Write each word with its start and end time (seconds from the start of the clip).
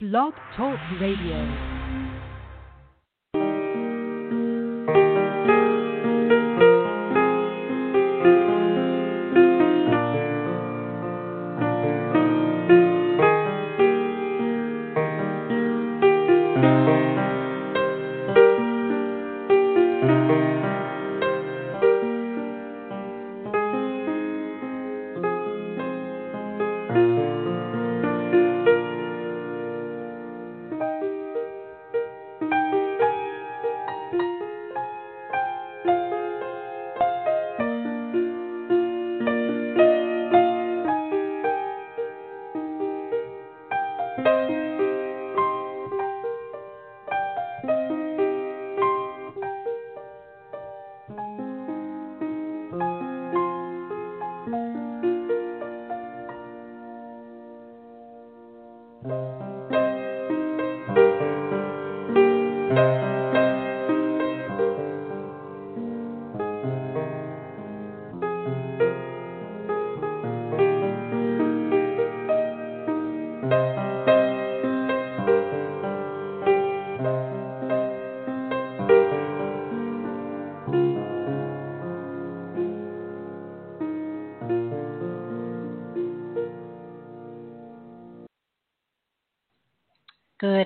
Blog 0.00 0.34
Talk 0.56 0.80
Radio. 1.00 1.93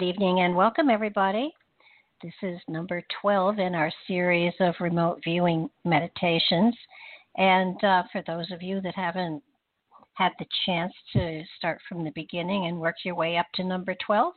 Evening 0.08 0.40
and 0.40 0.56
welcome, 0.56 0.88
everybody. 0.88 1.52
This 2.22 2.32
is 2.40 2.58
number 2.66 3.02
12 3.20 3.58
in 3.58 3.74
our 3.74 3.92
series 4.06 4.54
of 4.58 4.74
remote 4.80 5.20
viewing 5.22 5.68
meditations. 5.84 6.74
And 7.36 7.76
uh, 7.84 8.04
for 8.10 8.22
those 8.26 8.50
of 8.50 8.62
you 8.62 8.80
that 8.80 8.94
haven't 8.94 9.42
had 10.14 10.32
the 10.38 10.46
chance 10.64 10.94
to 11.12 11.42
start 11.58 11.78
from 11.86 12.04
the 12.04 12.12
beginning 12.14 12.68
and 12.68 12.80
work 12.80 12.94
your 13.04 13.16
way 13.16 13.36
up 13.36 13.44
to 13.56 13.64
number 13.64 13.94
12, 14.06 14.32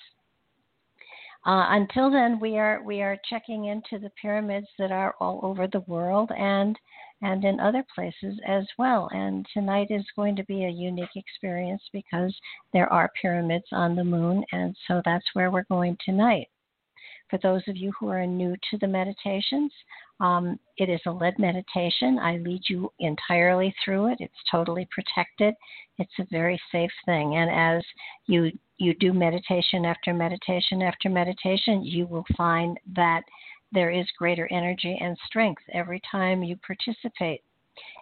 Uh, 1.46 1.66
until 1.70 2.10
then, 2.10 2.40
we 2.40 2.58
are 2.58 2.82
we 2.82 3.02
are 3.02 3.18
checking 3.28 3.66
into 3.66 3.98
the 3.98 4.10
pyramids 4.20 4.66
that 4.78 4.90
are 4.90 5.14
all 5.20 5.40
over 5.42 5.66
the 5.66 5.80
world 5.80 6.30
and 6.38 6.78
and 7.22 7.44
in 7.44 7.60
other 7.60 7.84
places 7.94 8.38
as 8.46 8.66
well. 8.78 9.08
And 9.12 9.46
tonight 9.52 9.88
is 9.90 10.04
going 10.16 10.36
to 10.36 10.44
be 10.44 10.64
a 10.64 10.70
unique 10.70 11.16
experience 11.16 11.82
because 11.92 12.34
there 12.72 12.90
are 12.92 13.10
pyramids 13.20 13.66
on 13.72 13.94
the 13.94 14.04
moon, 14.04 14.44
and 14.52 14.74
so 14.88 15.02
that's 15.04 15.24
where 15.34 15.50
we're 15.50 15.64
going 15.64 15.96
tonight. 16.04 16.48
For 17.30 17.38
those 17.42 17.62
of 17.68 17.76
you 17.76 17.92
who 17.98 18.08
are 18.08 18.26
new 18.26 18.54
to 18.70 18.78
the 18.78 18.86
meditations, 18.86 19.72
um, 20.20 20.58
it 20.76 20.88
is 20.88 21.00
a 21.06 21.10
led 21.10 21.38
meditation. 21.38 22.18
I 22.18 22.36
lead 22.38 22.62
you 22.68 22.92
entirely 22.98 23.74
through 23.84 24.12
it. 24.12 24.18
It's 24.20 24.32
totally 24.50 24.88
protected. 24.90 25.54
It's 25.98 26.18
a 26.18 26.26
very 26.30 26.60
safe 26.70 26.92
thing. 27.06 27.36
And 27.36 27.50
as 27.50 27.84
you 28.26 28.52
you 28.78 28.94
do 28.94 29.12
meditation 29.12 29.84
after 29.84 30.12
meditation 30.12 30.82
after 30.82 31.08
meditation, 31.08 31.84
you 31.84 32.06
will 32.06 32.24
find 32.36 32.78
that 32.94 33.22
there 33.72 33.90
is 33.90 34.06
greater 34.18 34.48
energy 34.52 34.98
and 35.00 35.16
strength 35.26 35.62
every 35.72 36.00
time 36.10 36.42
you 36.42 36.56
participate. 36.56 37.42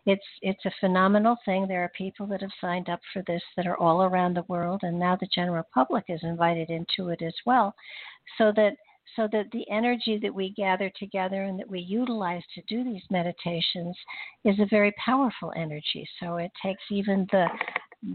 It's 0.05 0.25
it's 0.43 0.65
a 0.67 0.73
phenomenal 0.81 1.37
thing. 1.45 1.67
There 1.67 1.83
are 1.83 1.93
people 1.97 2.27
that 2.27 2.43
have 2.43 2.51
signed 2.61 2.89
up 2.89 3.01
for 3.13 3.23
this 3.27 3.43
that 3.57 3.67
are 3.67 3.79
all 3.79 4.03
around 4.03 4.35
the 4.35 4.45
world, 4.49 4.81
and 4.83 4.99
now 4.99 5.17
the 5.17 5.29
general 5.35 5.65
public 5.73 6.05
is 6.09 6.21
invited 6.23 6.69
into 6.71 7.09
it 7.11 7.23
as 7.23 7.35
well, 7.47 7.75
so 8.37 8.53
that 8.57 8.77
so 9.17 9.29
that 9.33 9.51
the 9.53 9.69
energy 9.71 10.19
that 10.23 10.35
we 10.35 10.51
gather 10.51 10.91
together 10.99 11.43
and 11.43 11.59
that 11.59 11.69
we 11.69 11.81
utilize 11.81 12.43
to 12.55 12.63
do 12.69 12.85
these 12.85 13.03
meditations 13.11 13.97
is 14.45 14.59
a 14.59 14.67
very 14.71 14.93
powerful 15.05 15.53
energy. 15.57 16.09
So 16.21 16.37
it 16.37 16.51
takes 16.63 16.83
even 16.91 17.27
the 17.31 17.47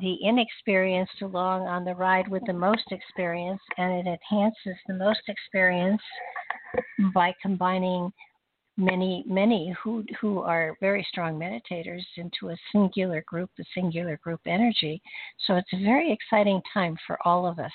the 0.01 0.18
inexperienced 0.22 1.22
along 1.22 1.66
on 1.66 1.86
the 1.86 1.95
ride 1.95 2.28
with 2.28 2.44
the 2.45 2.54
most 2.54 2.84
experience 2.92 3.62
and 3.78 3.94
it 3.94 4.06
enhances 4.06 4.75
the 4.86 4.94
most 4.94 5.22
experience 5.30 6.01
by 7.13 7.33
combining 7.42 8.12
many 8.75 9.24
many 9.28 9.74
who 9.81 10.04
who 10.19 10.40
are 10.40 10.75
very 10.81 11.06
strong 11.10 11.40
meditators 11.40 12.04
into 12.18 12.50
a 12.50 12.57
singular 12.72 13.24
group 13.28 13.50
a 13.60 13.63
singular 13.74 14.18
group 14.18 14.42
energy 14.45 15.01
so 15.45 15.56
it's 15.56 15.72
a 15.74 15.83
very 15.83 16.12
exciting 16.12 16.62
time 16.74 16.95
for 17.07 17.18
all 17.25 17.48
of 17.48 17.57
us 17.57 17.72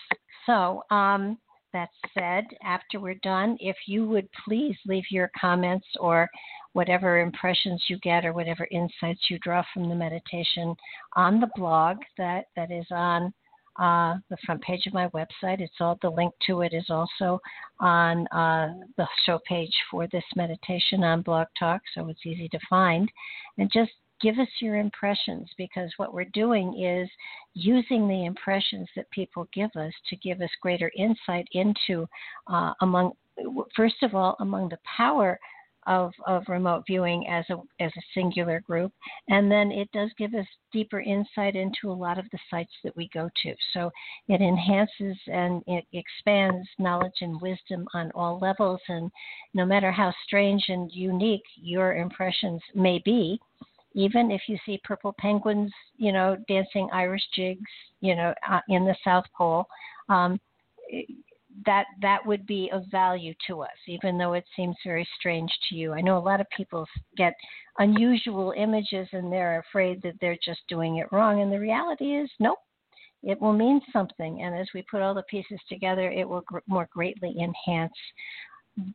so 0.47 0.83
um, 0.91 1.39
that 1.73 1.89
said, 2.15 2.45
after 2.63 3.01
we're 3.01 3.15
done, 3.23 3.57
if 3.61 3.77
you 3.87 4.07
would 4.07 4.29
please 4.45 4.77
leave 4.87 5.05
your 5.11 5.31
comments 5.39 5.87
or 6.01 6.29
whatever 6.73 7.21
impressions 7.21 7.83
you 7.89 7.99
get 7.99 8.25
or 8.25 8.33
whatever 8.33 8.67
insights 8.71 9.31
you 9.31 9.39
draw 9.41 9.63
from 9.73 9.89
the 9.89 9.95
meditation 9.95 10.75
on 11.17 11.41
the 11.41 11.51
blog 11.55 11.99
that, 12.17 12.47
that 12.57 12.71
is 12.71 12.87
on 12.91 13.33
uh, 13.81 14.17
the 14.29 14.37
front 14.45 14.61
page 14.63 14.87
of 14.87 14.93
my 14.93 15.09
website. 15.09 15.61
It's 15.61 15.81
all 15.81 15.99
the 16.03 16.11
link 16.11 16.35
to 16.47 16.61
it 16.61 16.75
is 16.75 16.87
also 16.91 17.41
on 17.81 18.27
uh, 18.29 18.75
the 18.97 19.07
show 19.25 19.41
page 19.49 19.75
for 19.91 20.07
this 20.09 20.25
meditation 20.37 21.03
on 21.05 21.23
Blog 21.23 21.47
Talk, 21.59 21.81
so 21.95 22.09
it's 22.09 22.27
easy 22.27 22.49
to 22.49 22.59
find. 22.69 23.11
And 23.59 23.71
just 23.73 23.93
give 24.23 24.39
us 24.39 24.49
your 24.61 24.77
impressions 24.77 25.49
because 25.59 25.91
what 25.97 26.15
we're 26.15 26.25
doing 26.33 26.81
is 26.81 27.09
using 27.55 28.09
the 28.09 28.25
impressions 28.25 28.89
that 28.97 29.11
people 29.11 29.49
give 29.53 29.71
us 29.77 29.93
to 30.09 30.17
give 30.17 30.41
us 30.41 30.51
greater 30.61 30.91
insight 30.97 31.47
into 31.53 32.07
uh, 32.47 32.73
among 32.81 33.13
first 33.77 34.03
of 34.03 34.15
all 34.15 34.37
among 34.41 34.69
the 34.69 34.79
power 34.97 35.39
of, 35.87 36.13
of 36.27 36.45
remote 36.49 36.85
viewing 36.87 37.27
as 37.29 37.45
a 37.51 37.57
as 37.81 37.91
a 37.97 38.03
singular 38.15 38.61
group, 38.61 38.93
and 39.29 39.51
then 39.51 39.73
it 39.73 39.91
does 39.93 40.11
give 40.17 40.35
us 40.35 40.47
deeper 40.73 41.01
insight 41.01 41.57
into 41.57 41.91
a 41.91 41.93
lot 41.93 42.19
of 42.19 42.27
the 42.31 42.39
sites 42.51 42.73
that 42.85 42.97
we 42.97 43.11
go 43.13 43.29
to. 43.43 43.55
So 43.75 43.91
it 44.29 44.41
enhances 44.41 45.17
and 45.27 45.63
it 45.67 45.85
expands 45.93 46.69
knowledge 46.79 47.21
and 47.21 47.41
wisdom 47.41 47.87
on 47.95 48.13
all 48.15 48.39
levels, 48.39 48.81
and 48.89 49.11
no 49.55 49.67
matter 49.67 49.91
how 49.91 50.13
strange 50.25 50.65
and 50.69 50.91
unique 50.93 51.45
your 51.57 51.97
impressions 51.97 52.63
may 52.75 53.01
be, 53.05 53.41
even 53.95 54.31
if 54.31 54.43
you 54.49 54.57
see 54.65 54.81
purple 54.85 55.15
penguins, 55.19 55.73
you 55.97 56.13
know, 56.13 56.37
dancing 56.49 56.89
Irish 56.93 57.23
jigs, 57.35 57.71
you 58.01 58.15
know, 58.15 58.35
uh, 58.51 58.61
in 58.69 58.85
the 58.85 58.97
South 59.05 59.25
Pole. 59.37 59.67
Um, 60.09 60.41
that 61.67 61.85
that 62.01 62.25
would 62.25 62.47
be 62.47 62.71
of 62.73 62.85
value 62.91 63.35
to 63.47 63.61
us, 63.61 63.71
even 63.87 64.17
though 64.17 64.33
it 64.33 64.45
seems 64.57 64.77
very 64.85 65.07
strange 65.19 65.51
to 65.69 65.75
you. 65.75 65.93
I 65.93 66.01
know 66.01 66.17
a 66.17 66.19
lot 66.19 66.41
of 66.41 66.47
people 66.57 66.87
get 67.17 67.35
unusual 67.79 68.55
images 68.57 69.07
and 69.13 69.31
they're 69.31 69.61
afraid 69.61 70.01
that 70.03 70.15
they're 70.21 70.39
just 70.45 70.61
doing 70.69 70.97
it 70.97 71.13
wrong, 71.13 71.43
and 71.43 71.53
the 71.53 71.61
reality 71.61 72.17
is, 72.17 72.31
nope, 72.41 72.59
it 73.23 73.41
will 73.41 73.53
mean 73.53 73.81
something. 73.93 74.43
And 74.43 74.55
as 74.55 74.69
we 74.75 74.83
put 74.91 75.03
all 75.03 75.15
the 75.15 75.23
pieces 75.25 75.61
together, 75.69 76.11
it 76.11 76.29
will 76.29 76.43
gr- 76.43 76.59
more 76.67 76.89
greatly 76.93 77.35
enhance 77.41 77.93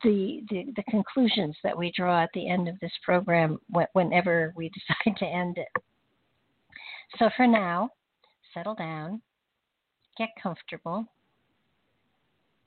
the, 0.04 0.42
the, 0.50 0.66
the 0.76 0.84
conclusions 0.90 1.56
that 1.64 1.78
we 1.78 1.92
draw 1.96 2.24
at 2.24 2.30
the 2.34 2.50
end 2.50 2.68
of 2.68 2.80
this 2.80 2.92
program, 3.04 3.60
whenever 3.94 4.54
we 4.56 4.70
decide 5.06 5.18
to 5.18 5.26
end 5.26 5.58
it. 5.58 5.68
So 7.20 7.30
for 7.38 7.48
now, 7.48 7.90
settle 8.54 8.76
down, 8.76 9.22
get 10.18 10.30
comfortable 10.42 11.08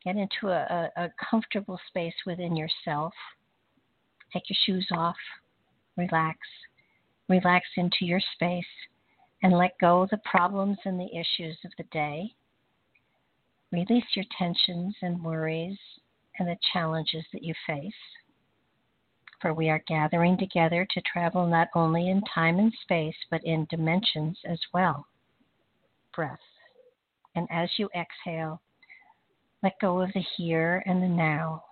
Get 0.05 0.17
into 0.17 0.49
a, 0.49 0.91
a, 0.97 1.05
a 1.05 1.12
comfortable 1.31 1.79
space 1.89 2.15
within 2.25 2.57
yourself. 2.57 3.13
Take 4.33 4.45
your 4.49 4.56
shoes 4.65 4.87
off. 4.93 5.17
Relax. 5.97 6.39
Relax 7.29 7.67
into 7.77 8.06
your 8.06 8.21
space 8.35 8.65
and 9.43 9.53
let 9.53 9.79
go 9.81 10.03
of 10.03 10.11
the 10.11 10.21
problems 10.25 10.79
and 10.85 10.99
the 10.99 11.15
issues 11.15 11.56
of 11.65 11.73
the 11.77 11.85
day. 11.93 12.33
Release 13.73 14.05
your 14.15 14.25
tensions 14.37 14.97
and 15.03 15.23
worries 15.23 15.79
and 16.41 16.49
the 16.49 16.57
challenges 16.73 17.25
that 17.33 17.45
you 17.45 17.55
face. 17.67 17.93
For 19.41 19.55
we 19.55 19.69
are 19.71 19.83
gathering 19.87 20.37
together 20.37 20.87
to 20.91 21.03
travel 21.03 21.47
not 21.47 21.69
only 21.75 22.09
in 22.09 22.23
time 22.35 22.59
and 22.59 22.73
space, 22.83 23.15
but 23.31 23.45
in 23.45 23.67
dimensions 23.71 24.39
as 24.45 24.59
well. 24.75 25.07
Breath. 26.15 26.39
And 27.37 27.47
as 27.51 27.71
you 27.77 27.89
exhale, 27.95 28.61
let 29.63 29.79
go 29.81 30.01
of 30.01 30.11
the 30.15 30.25
here 30.37 30.83
and 30.87 31.03
the 31.03 31.09
now. 31.09 31.63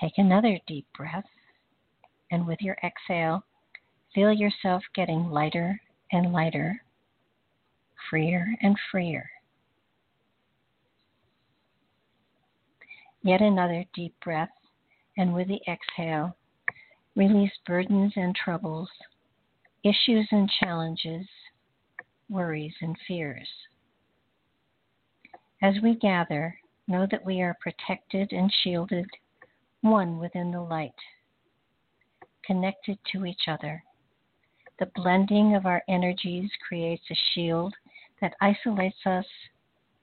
Take 0.00 0.18
another 0.18 0.58
deep 0.66 0.86
breath, 0.96 1.24
and 2.30 2.46
with 2.46 2.60
your 2.60 2.76
exhale, 2.84 3.44
feel 4.14 4.32
yourself 4.32 4.82
getting 4.94 5.30
lighter 5.30 5.80
and 6.12 6.32
lighter, 6.32 6.82
freer 8.10 8.46
and 8.62 8.76
freer. 8.90 9.28
Yet 13.26 13.40
another 13.40 13.84
deep 13.92 14.14
breath, 14.22 14.52
and 15.18 15.34
with 15.34 15.48
the 15.48 15.60
exhale, 15.66 16.36
release 17.16 17.50
burdens 17.66 18.12
and 18.14 18.32
troubles, 18.36 18.88
issues 19.82 20.28
and 20.30 20.48
challenges, 20.48 21.26
worries 22.28 22.74
and 22.82 22.96
fears. 23.08 23.48
As 25.60 25.74
we 25.82 25.96
gather, 25.96 26.56
know 26.86 27.04
that 27.10 27.24
we 27.24 27.42
are 27.42 27.56
protected 27.60 28.30
and 28.30 28.48
shielded, 28.62 29.10
one 29.80 30.20
within 30.20 30.52
the 30.52 30.62
light, 30.62 30.94
connected 32.44 32.96
to 33.10 33.26
each 33.26 33.48
other. 33.48 33.82
The 34.78 34.92
blending 34.94 35.56
of 35.56 35.66
our 35.66 35.82
energies 35.88 36.48
creates 36.68 37.10
a 37.10 37.16
shield 37.34 37.74
that 38.20 38.36
isolates 38.40 39.04
us 39.04 39.26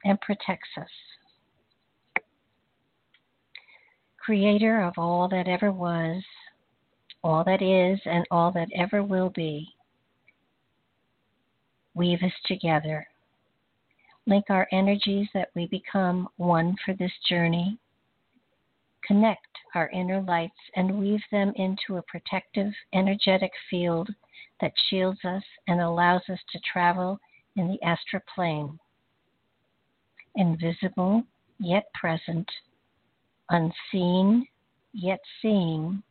and 0.04 0.20
protects 0.20 0.72
us. 0.76 0.90
Creator 4.24 4.82
of 4.82 4.94
all 4.98 5.28
that 5.28 5.50
ever 5.50 5.70
was, 5.70 6.24
all 7.26 7.44
that 7.44 7.62
is, 7.62 8.00
and 8.06 8.26
all 8.32 8.54
that 8.54 8.70
ever 8.74 9.04
will 9.04 9.30
be, 9.30 9.68
weave 11.94 12.24
us 12.24 12.32
together. 12.46 13.06
Link 14.26 14.46
our 14.50 14.66
energies 14.72 15.28
that 15.34 15.50
we 15.56 15.68
become 15.68 16.30
one 16.38 16.74
for 16.86 16.94
this 16.94 17.12
journey, 17.28 17.78
connect 19.06 19.46
our 19.76 19.90
inner 19.90 20.22
lights 20.22 20.54
and 20.78 21.02
weave 21.02 21.24
them 21.30 21.52
into 21.58 21.98
a 21.98 22.04
protective, 22.04 22.72
energetic 22.94 23.52
field 23.70 24.10
that 24.62 24.72
shields 24.90 25.20
us 25.26 25.44
and 25.68 25.82
allows 25.82 26.22
us 26.30 26.40
to 26.54 26.60
travel 26.72 27.20
in 27.58 27.68
the 27.68 27.84
astral 27.84 28.22
plane. 28.34 28.80
Invisible 30.38 31.24
yet 31.60 31.84
present, 31.94 32.50
unseen 33.50 34.48
yet 34.94 35.20
seeing, 35.42 36.04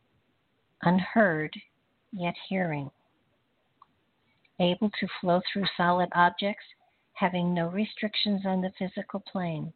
unheard 0.81 1.55
yet 2.11 2.35
hearing. 2.47 2.89
Able 4.59 4.89
to 4.99 5.07
flow 5.19 5.41
through 5.51 5.65
solid 5.75 6.09
objects 6.13 6.63
having 7.13 7.53
no 7.53 7.69
restrictions 7.69 8.41
on 8.45 8.61
the 8.61 8.71
physical 8.77 9.19
plane. 9.19 9.71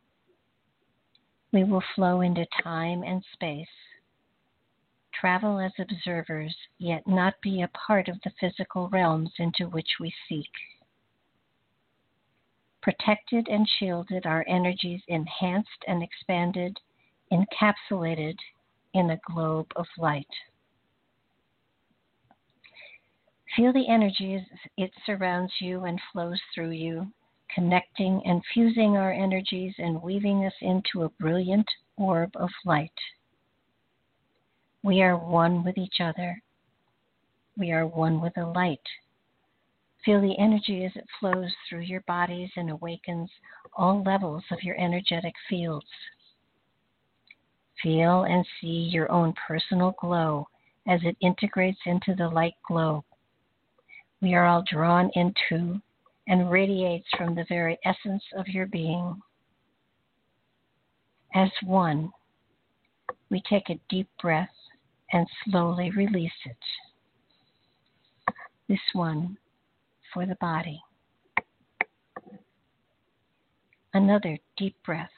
We 1.54 1.64
will 1.64 1.84
flow 1.96 2.22
into 2.22 2.46
time 2.62 3.04
and 3.04 3.24
space, 3.34 3.68
travel 5.14 5.60
as 5.60 5.72
observers, 5.80 6.56
yet 6.78 7.08
not 7.08 7.36
be 7.42 7.62
a 7.62 7.70
part 7.70 8.08
of 8.08 8.20
the 8.24 8.32
physical 8.40 8.90
realms 8.90 9.32
into 9.40 9.70
which 9.70 9.96
we 10.00 10.14
seek. 10.28 10.52
Protected 12.82 13.48
and 13.48 13.68
shielded, 13.68 14.26
our 14.26 14.46
energies 14.48 15.02
enhanced 15.08 15.84
and 15.88 16.04
expanded, 16.04 16.78
encapsulated 17.32 18.36
in 18.94 19.12
a 19.12 19.20
globe 19.26 19.72
of 19.76 19.86
light. 19.98 20.28
Feel 23.56 23.74
the 23.74 23.88
energy 23.90 24.36
as 24.36 24.42
it 24.78 24.92
surrounds 25.06 25.52
you 25.60 25.86
and 25.86 26.00
flows 26.12 26.40
through 26.54 26.72
you, 26.72 27.08
connecting 27.54 28.22
and 28.26 28.44
fusing 28.54 28.98
our 28.98 29.12
energies 29.12 29.74
and 29.78 30.02
weaving 30.02 30.46
us 30.46 30.54
into 30.62 31.04
a 31.04 31.10
brilliant 31.20 31.68
orb 31.98 32.32
of 32.36 32.50
light. 32.66 32.92
We 34.84 35.02
are 35.02 35.18
one 35.18 35.64
with 35.64 35.78
each 35.78 36.00
other. 36.00 36.42
We 37.58 37.72
are 37.72 37.88
one 37.88 38.22
with 38.22 38.34
the 38.36 38.46
light. 38.46 38.80
Feel 40.06 40.22
the 40.22 40.38
energy 40.38 40.86
as 40.86 40.96
it 40.96 41.08
flows 41.20 41.52
through 41.68 41.82
your 41.82 42.02
bodies 42.02 42.52
and 42.56 42.70
awakens 42.70 43.30
all 43.74 44.04
levels 44.04 44.44
of 44.52 44.64
your 44.64 44.80
energetic 44.80 45.34
fields. 45.50 45.88
Feel 47.82 48.24
and 48.24 48.46
see 48.60 48.90
your 48.92 49.12
own 49.12 49.34
personal 49.48 49.96
glow 50.00 50.48
as 50.88 51.00
it 51.04 51.18
integrates 51.22 51.80
into 51.86 52.16
the 52.16 52.28
light 52.28 52.56
globe. 52.68 53.04
We 54.22 54.34
are 54.34 54.46
all 54.46 54.64
drawn 54.72 55.12
into 55.14 55.80
and 56.28 56.52
radiates 56.52 57.08
from 57.18 57.36
the 57.36 57.46
very 57.48 57.78
essence 57.86 58.24
of 58.38 58.48
your 58.48 58.66
being. 58.66 59.22
As 61.36 61.50
one, 61.64 62.12
we 63.30 63.42
take 63.50 63.70
a 63.70 63.80
deep 63.90 64.10
breath 64.22 64.50
and 65.14 65.28
slowly 65.46 65.92
release 65.92 66.32
it. 66.46 66.58
This 68.68 68.80
one 68.94 69.38
for 70.14 70.26
the 70.26 70.38
body. 70.42 70.82
Another 73.94 74.38
deep 74.58 74.76
breath 74.84 75.10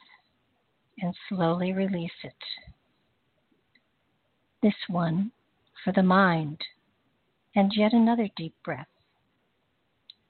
and 1.02 1.14
slowly 1.28 1.74
release 1.74 2.12
it. 2.24 2.34
This 4.62 4.74
one 4.88 5.32
for 5.84 5.94
the 5.94 6.04
mind, 6.04 6.60
and 7.56 7.72
yet 7.76 7.94
another 7.94 8.28
deep 8.36 8.56
breath 8.64 8.88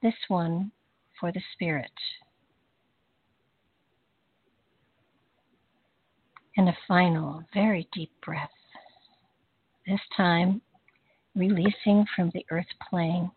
this 0.01 0.15
one 0.27 0.71
for 1.19 1.31
the 1.31 1.41
spirit. 1.53 1.91
And 6.57 6.69
a 6.69 6.77
final, 6.87 7.43
very 7.53 7.87
deep 7.93 8.11
breath. 8.25 8.49
This 9.87 9.99
time, 10.15 10.61
releasing 11.35 12.05
from 12.15 12.31
the 12.33 12.45
earth 12.51 12.67
plane, 12.89 13.31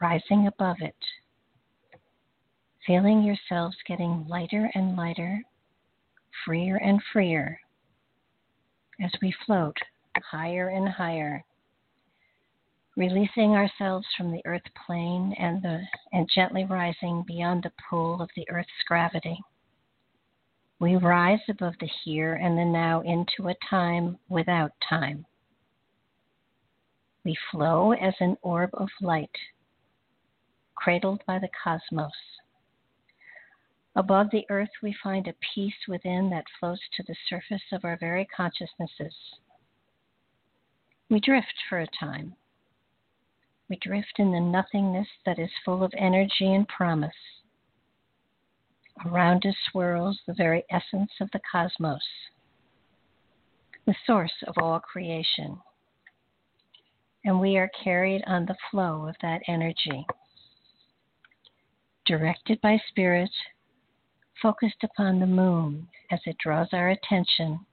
rising 0.00 0.46
above 0.46 0.76
it, 0.80 0.96
feeling 2.86 3.22
yourselves 3.22 3.76
getting 3.86 4.26
lighter 4.28 4.70
and 4.74 4.96
lighter, 4.96 5.40
freer 6.44 6.76
and 6.76 7.00
freer 7.12 7.58
as 9.02 9.12
we 9.20 9.34
float 9.44 9.76
higher 10.30 10.68
and 10.68 10.88
higher, 10.88 11.44
releasing 12.96 13.52
ourselves 13.52 14.06
from 14.16 14.32
the 14.32 14.42
earth 14.46 14.62
plane 14.86 15.34
and, 15.38 15.62
the, 15.62 15.82
and 16.12 16.28
gently 16.34 16.64
rising 16.64 17.24
beyond 17.26 17.62
the 17.62 17.72
pull 17.88 18.20
of 18.22 18.30
the 18.36 18.48
earth's 18.48 18.70
gravity. 18.86 19.38
We 20.78 20.96
rise 20.96 21.40
above 21.48 21.74
the 21.80 21.90
here 22.04 22.34
and 22.34 22.58
the 22.58 22.64
now 22.64 23.00
into 23.00 23.48
a 23.48 23.54
time 23.68 24.18
without 24.28 24.72
time. 24.88 25.24
We 27.24 27.36
flow 27.50 27.92
as 27.92 28.14
an 28.20 28.36
orb 28.42 28.70
of 28.74 28.88
light, 29.00 29.30
cradled 30.74 31.22
by 31.26 31.38
the 31.38 31.48
cosmos. 31.62 32.12
Above 33.96 34.30
the 34.30 34.44
earth, 34.50 34.68
we 34.82 34.94
find 35.02 35.26
a 35.26 35.34
peace 35.54 35.88
within 35.88 36.28
that 36.28 36.44
floats 36.60 36.82
to 36.94 37.02
the 37.04 37.16
surface 37.28 37.62
of 37.72 37.82
our 37.82 37.96
very 37.96 38.26
consciousnesses. 38.26 39.14
We 41.08 41.18
drift 41.18 41.54
for 41.68 41.78
a 41.78 41.86
time. 41.98 42.36
We 43.70 43.78
drift 43.80 44.18
in 44.18 44.32
the 44.32 44.40
nothingness 44.40 45.08
that 45.24 45.38
is 45.38 45.50
full 45.64 45.82
of 45.82 45.92
energy 45.96 46.52
and 46.52 46.68
promise. 46.68 47.10
Around 49.06 49.46
us 49.46 49.54
swirls 49.70 50.20
the 50.26 50.34
very 50.34 50.64
essence 50.70 51.12
of 51.20 51.30
the 51.32 51.40
cosmos, 51.50 52.04
the 53.86 53.94
source 54.06 54.32
of 54.46 54.54
all 54.58 54.78
creation. 54.78 55.58
And 57.24 57.40
we 57.40 57.56
are 57.56 57.70
carried 57.82 58.22
on 58.26 58.44
the 58.44 58.56
flow 58.70 59.08
of 59.08 59.16
that 59.22 59.40
energy. 59.48 60.06
Directed 62.04 62.60
by 62.60 62.80
Spirit, 62.88 63.30
focused 64.40 64.82
upon 64.82 65.18
the 65.18 65.26
moon 65.26 65.88
as 66.10 66.20
it 66.26 66.36
draws 66.38 66.68
our 66.72 66.90
attention, 66.90 67.64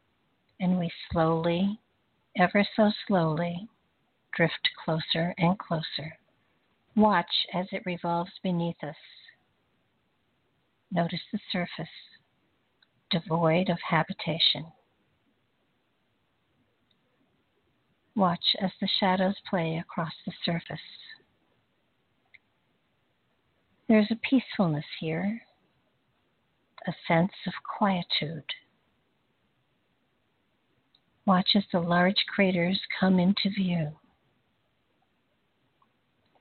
and 0.60 0.80
we 0.80 0.92
slowly, 1.12 1.80
ever 2.38 2.66
so 2.76 2.92
slowly, 3.08 3.68
drift 4.36 4.70
closer 4.84 5.34
and 5.38 5.58
closer. 5.60 6.18
Watch 6.96 7.48
as 7.54 7.66
it 7.72 7.84
revolves 7.86 8.32
beneath 8.44 8.82
us. 8.84 8.96
Notice 10.92 11.22
the 11.32 11.40
surface, 11.52 11.88
devoid 13.10 13.70
of 13.70 13.80
habitation. 13.90 14.66
Watch 18.16 18.56
as 18.62 18.72
the 18.80 18.88
shadows 19.00 19.36
play 19.50 19.78
across 19.78 20.14
the 20.26 20.34
surface. 20.46 20.80
There's 23.88 24.12
a 24.12 24.20
peacefulness 24.30 24.86
here, 25.00 25.42
a 26.88 26.94
sense 27.08 27.32
of 27.48 27.54
quietude. 27.78 28.52
Watch 31.26 31.52
as 31.56 31.64
the 31.72 31.80
large 31.80 32.26
craters 32.28 32.80
come 33.00 33.20
into 33.20 33.50
view. 33.50 33.94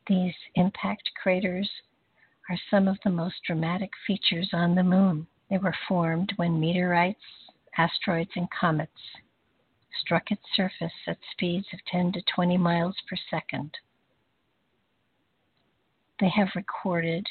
These 0.09 0.35
impact 0.57 1.11
craters 1.23 1.71
are 2.51 2.59
some 2.71 2.89
of 2.89 2.99
the 3.05 3.11
most 3.11 3.37
dramatic 3.47 3.91
features 4.07 4.51
on 4.53 4.75
the 4.75 4.83
moon. 4.83 5.27
They 5.49 5.59
were 5.59 5.75
formed 5.87 6.33
when 6.37 6.59
meteorites, 6.59 7.23
asteroids, 7.77 8.33
and 8.35 8.49
comets 8.51 8.91
struck 10.01 10.31
its 10.31 10.43
surface 10.55 10.93
at 11.07 11.19
speeds 11.31 11.67
of 11.73 11.85
10 11.87 12.13
to 12.13 12.23
20 12.35 12.57
miles 12.57 12.97
per 13.09 13.17
second. 13.31 13.77
They 16.19 16.31
have 16.31 16.49
recorded 16.57 17.27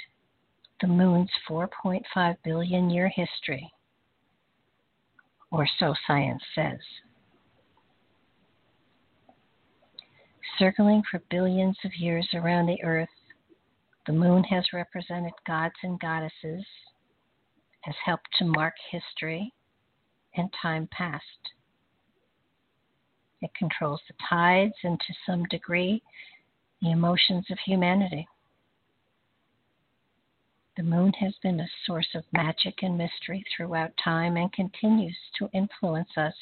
the 0.81 0.88
moon's 0.88 1.29
4.5 1.47 2.35
billion 2.43 2.89
year 2.89 3.09
history, 3.09 3.71
or 5.51 5.67
so 5.79 5.93
science 6.07 6.41
says. 6.55 6.79
Circling 10.57 11.03
for 11.09 11.21
billions 11.29 11.77
of 11.85 11.91
years 11.95 12.27
around 12.33 12.65
the 12.65 12.83
Earth, 12.83 13.09
the 14.07 14.13
moon 14.13 14.43
has 14.45 14.65
represented 14.73 15.33
gods 15.45 15.75
and 15.83 16.00
goddesses, 16.00 16.65
has 17.81 17.95
helped 18.03 18.27
to 18.38 18.45
mark 18.45 18.73
history 18.91 19.53
and 20.35 20.50
time 20.61 20.88
past. 20.91 21.23
It 23.41 23.51
controls 23.57 24.01
the 24.07 24.15
tides 24.27 24.73
and, 24.83 25.00
to 25.00 25.13
some 25.25 25.43
degree, 25.45 26.01
the 26.81 26.91
emotions 26.91 27.45
of 27.51 27.57
humanity. 27.65 28.27
The 30.81 30.88
moon 30.88 31.13
has 31.19 31.35
been 31.43 31.59
a 31.59 31.69
source 31.85 32.07
of 32.15 32.25
magic 32.33 32.81
and 32.81 32.97
mystery 32.97 33.45
throughout 33.55 33.95
time 34.03 34.35
and 34.35 34.51
continues 34.51 35.15
to 35.38 35.47
influence 35.53 36.09
us 36.17 36.33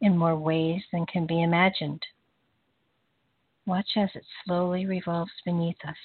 in 0.00 0.16
more 0.16 0.36
ways 0.36 0.82
than 0.90 1.04
can 1.04 1.26
be 1.26 1.42
imagined. 1.42 2.02
Watch 3.66 3.90
as 3.96 4.08
it 4.14 4.24
slowly 4.42 4.86
revolves 4.86 5.34
beneath 5.44 5.76
us 5.84 5.98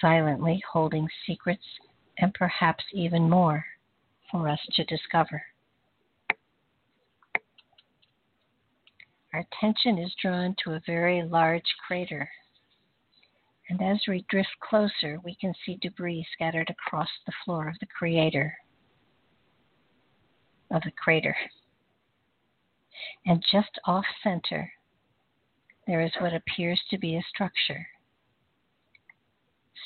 silently 0.00 0.62
holding 0.72 1.10
secrets 1.26 1.66
and 2.16 2.32
perhaps 2.32 2.84
even 2.94 3.28
more 3.28 3.62
for 4.30 4.48
us 4.48 4.66
to 4.76 4.84
discover. 4.84 5.42
Our 9.34 9.40
attention 9.40 9.98
is 9.98 10.14
drawn 10.14 10.56
to 10.64 10.72
a 10.72 10.82
very 10.86 11.22
large 11.22 11.76
crater. 11.86 12.30
And 13.70 13.80
as 13.80 14.00
we 14.08 14.24
drift 14.28 14.50
closer, 14.68 15.20
we 15.24 15.36
can 15.36 15.54
see 15.64 15.78
debris 15.80 16.26
scattered 16.32 16.68
across 16.70 17.08
the 17.24 17.32
floor 17.44 17.68
of 17.68 17.78
the 17.78 17.86
creator 17.86 18.52
of 20.72 20.82
the 20.82 20.90
crater. 20.90 21.36
And 23.26 23.44
just 23.50 23.70
off 23.84 24.04
center, 24.24 24.72
there 25.86 26.00
is 26.00 26.10
what 26.18 26.34
appears 26.34 26.80
to 26.90 26.98
be 26.98 27.16
a 27.16 27.22
structure 27.22 27.86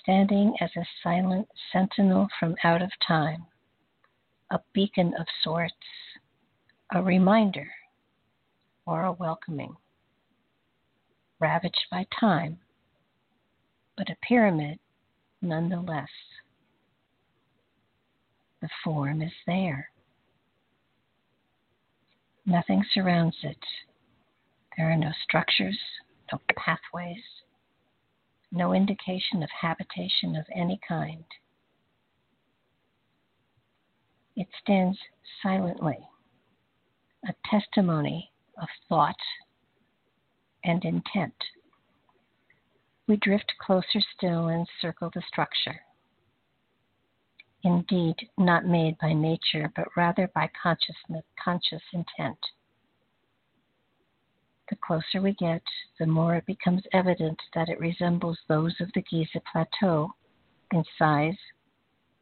standing 0.03 0.55
as 0.61 0.71
a 0.76 0.87
silent 1.03 1.49
sentinel 1.73 2.29
from 2.38 2.55
out 2.64 2.83
of 2.83 2.91
time, 3.07 3.47
a 4.50 4.61
beacon 4.73 5.14
of 5.19 5.26
sorts, 5.43 5.75
a 6.95 7.03
reminder, 7.03 7.71
or 8.87 9.05
a 9.05 9.12
welcoming. 9.12 9.75
Ravaged 11.41 11.87
by 11.91 12.07
time, 12.19 12.59
but 13.97 14.11
a 14.11 14.17
pyramid 14.27 14.79
nonetheless. 15.41 16.09
The 18.61 18.69
form 18.83 19.23
is 19.23 19.33
there. 19.47 19.91
Nothing 22.47 22.85
surrounds 22.93 23.37
it. 23.43 23.59
There 24.77 24.91
are 24.91 24.97
no 24.97 25.13
structures, 25.23 25.79
no 26.33 26.41
pathways, 26.57 27.23
no 28.51 28.73
indication 28.73 29.43
of 29.43 29.51
habitation 29.51 30.37
of 30.37 30.47
any 30.55 30.81
kind. 30.87 31.25
It 34.37 34.49
stands 34.61 34.99
silently, 35.43 35.99
a 37.29 37.35
testimony 37.49 38.33
of 38.61 38.69
thought 38.89 39.17
and 40.65 40.85
intent. 40.85 41.35
We 43.06 43.16
drift 43.16 43.52
closer 43.61 44.00
still 44.16 44.49
and 44.49 44.66
circle 44.80 45.11
the 45.14 45.23
structure. 45.28 45.80
Indeed, 47.62 48.16
not 48.38 48.66
made 48.66 48.96
by 48.99 49.12
nature, 49.12 49.70
but 49.76 49.88
rather 49.96 50.30
by 50.34 50.50
consciousness, 50.62 51.25
conscious 51.42 51.82
intent. 51.92 52.38
The 54.70 54.76
closer 54.76 55.20
we 55.20 55.34
get, 55.34 55.62
the 55.99 56.06
more 56.06 56.37
it 56.37 56.46
becomes 56.46 56.82
evident 56.92 57.40
that 57.54 57.68
it 57.68 57.78
resembles 57.78 58.38
those 58.49 58.75
of 58.80 58.90
the 58.94 59.02
Giza 59.02 59.40
Plateau 59.50 60.14
in 60.73 60.84
size 60.99 61.37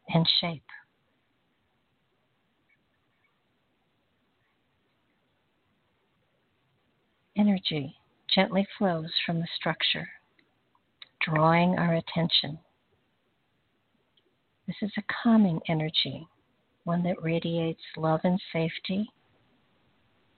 and 0.09 0.29
shape. 0.41 0.63
Energy 7.37 7.97
gently 8.33 8.67
flows 8.77 9.11
from 9.25 9.41
the 9.41 9.49
structure, 9.57 10.09
drawing 11.23 11.79
our 11.79 11.95
attention. 11.95 12.59
This 14.67 14.77
is 14.83 14.93
a 14.97 15.03
calming 15.23 15.61
energy, 15.69 16.27
one 16.85 17.03
that 17.05 17.23
radiates 17.23 17.83
love 17.97 18.21
and 18.25 18.41
safety, 18.53 19.11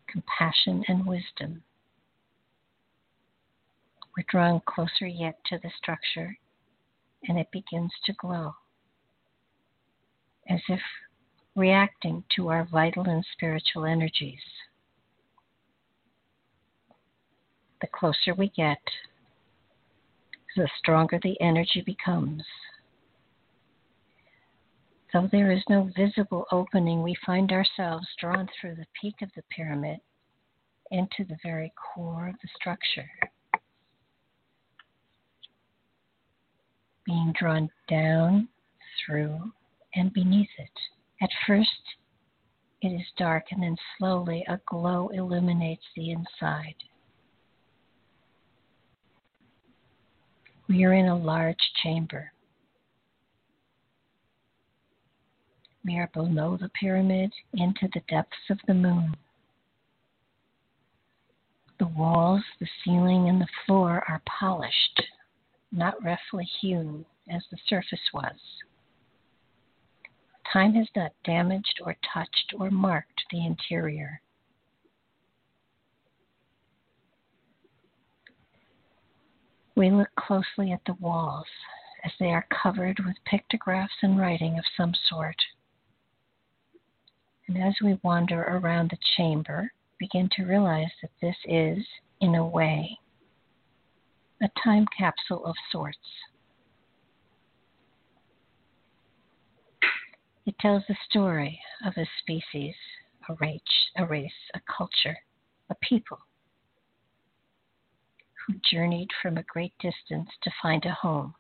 compassion 0.08 0.84
and 0.88 1.06
wisdom. 1.06 1.62
We're 4.16 4.24
drawn 4.28 4.60
closer 4.66 5.06
yet 5.06 5.38
to 5.46 5.58
the 5.62 5.70
structure, 5.76 6.36
and 7.28 7.38
it 7.38 7.48
begins 7.50 7.92
to 8.04 8.12
glow, 8.14 8.54
as 10.48 10.60
if 10.68 10.80
reacting 11.56 12.24
to 12.36 12.48
our 12.48 12.64
vital 12.70 13.04
and 13.04 13.24
spiritual 13.32 13.84
energies. 13.84 14.40
The 17.80 17.88
closer 17.88 18.34
we 18.34 18.50
get, 18.50 18.78
the 20.56 20.68
stronger 20.78 21.18
the 21.22 21.40
energy 21.40 21.82
becomes. 21.84 22.42
Though 25.12 25.28
there 25.30 25.52
is 25.52 25.62
no 25.68 25.90
visible 25.96 26.44
opening, 26.50 27.02
we 27.02 27.16
find 27.24 27.52
ourselves 27.52 28.06
drawn 28.18 28.48
through 28.60 28.74
the 28.74 28.86
peak 29.00 29.14
of 29.22 29.30
the 29.36 29.42
pyramid 29.48 30.00
into 30.90 31.24
the 31.28 31.38
very 31.42 31.72
core 31.76 32.28
of 32.28 32.34
the 32.42 32.48
structure. 32.56 33.08
Being 37.06 37.32
drawn 37.38 37.70
down, 37.88 38.48
through, 39.04 39.52
and 39.94 40.12
beneath 40.12 40.48
it. 40.58 40.70
At 41.22 41.30
first, 41.46 41.70
it 42.82 42.88
is 42.88 43.06
dark, 43.16 43.44
and 43.50 43.62
then 43.62 43.76
slowly 43.98 44.44
a 44.48 44.60
glow 44.66 45.08
illuminates 45.08 45.84
the 45.94 46.10
inside. 46.10 46.74
We 50.68 50.84
are 50.84 50.94
in 50.94 51.06
a 51.06 51.16
large 51.16 51.72
chamber. 51.82 52.32
We 55.84 55.98
are 55.98 56.10
below 56.14 56.56
the 56.56 56.70
pyramid 56.70 57.30
into 57.52 57.88
the 57.92 58.00
depths 58.08 58.48
of 58.48 58.58
the 58.66 58.72
moon. 58.72 59.14
The 61.78 61.88
walls, 61.88 62.42
the 62.60 62.68
ceiling, 62.82 63.28
and 63.28 63.40
the 63.40 63.48
floor 63.66 64.02
are 64.08 64.22
polished, 64.24 65.02
not 65.70 66.02
roughly 66.02 66.48
hewn 66.60 67.04
as 67.28 67.42
the 67.50 67.58
surface 67.66 68.12
was. 68.14 68.36
Time 70.50 70.72
has 70.74 70.88
not 70.96 71.12
damaged 71.24 71.80
or 71.84 71.96
touched 72.14 72.54
or 72.58 72.70
marked 72.70 73.24
the 73.30 73.44
interior. 73.44 74.20
We 79.76 79.90
look 79.90 80.14
closely 80.16 80.70
at 80.72 80.84
the 80.86 80.94
walls 80.94 81.46
as 82.04 82.12
they 82.20 82.30
are 82.32 82.46
covered 82.62 83.00
with 83.04 83.16
pictographs 83.24 83.94
and 84.02 84.18
writing 84.18 84.58
of 84.58 84.64
some 84.76 84.92
sort. 85.08 85.36
And 87.48 87.58
as 87.58 87.74
we 87.82 87.98
wander 88.02 88.42
around 88.42 88.90
the 88.90 88.98
chamber, 89.16 89.72
begin 89.98 90.28
to 90.36 90.44
realize 90.44 90.92
that 91.02 91.10
this 91.20 91.36
is, 91.44 91.84
in 92.20 92.36
a 92.36 92.46
way, 92.46 92.98
a 94.42 94.48
time 94.62 94.86
capsule 94.96 95.44
of 95.44 95.56
sorts. 95.72 95.98
It 100.46 100.54
tells 100.60 100.84
the 100.86 100.96
story 101.08 101.60
of 101.84 101.94
a 101.96 102.06
species, 102.20 102.74
a 103.28 103.34
race, 103.40 103.62
a 103.96 104.06
race, 104.06 104.32
a 104.54 104.60
culture, 104.76 105.16
a 105.70 105.74
people 105.76 106.18
who 108.46 108.54
journeyed 108.70 109.10
from 109.22 109.36
a 109.36 109.42
great 109.44 109.72
distance 109.78 110.28
to 110.42 110.50
find 110.62 110.84
a 110.84 110.92
home. 110.92 111.34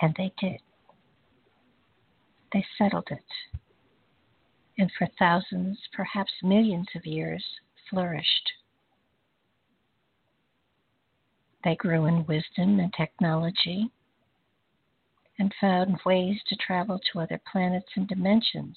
And 0.00 0.14
they 0.16 0.32
did. 0.38 0.60
They 2.52 2.64
settled 2.76 3.08
it. 3.10 3.24
And 4.78 4.90
for 4.98 5.08
thousands, 5.18 5.78
perhaps 5.92 6.32
millions 6.42 6.88
of 6.94 7.06
years, 7.06 7.44
flourished. 7.88 8.52
They 11.64 11.76
grew 11.76 12.04
in 12.04 12.26
wisdom 12.26 12.78
and 12.78 12.92
technology 12.92 13.90
and 15.38 15.52
found 15.60 15.98
ways 16.04 16.40
to 16.48 16.56
travel 16.56 17.00
to 17.12 17.20
other 17.20 17.40
planets 17.50 17.88
and 17.96 18.06
dimensions 18.06 18.76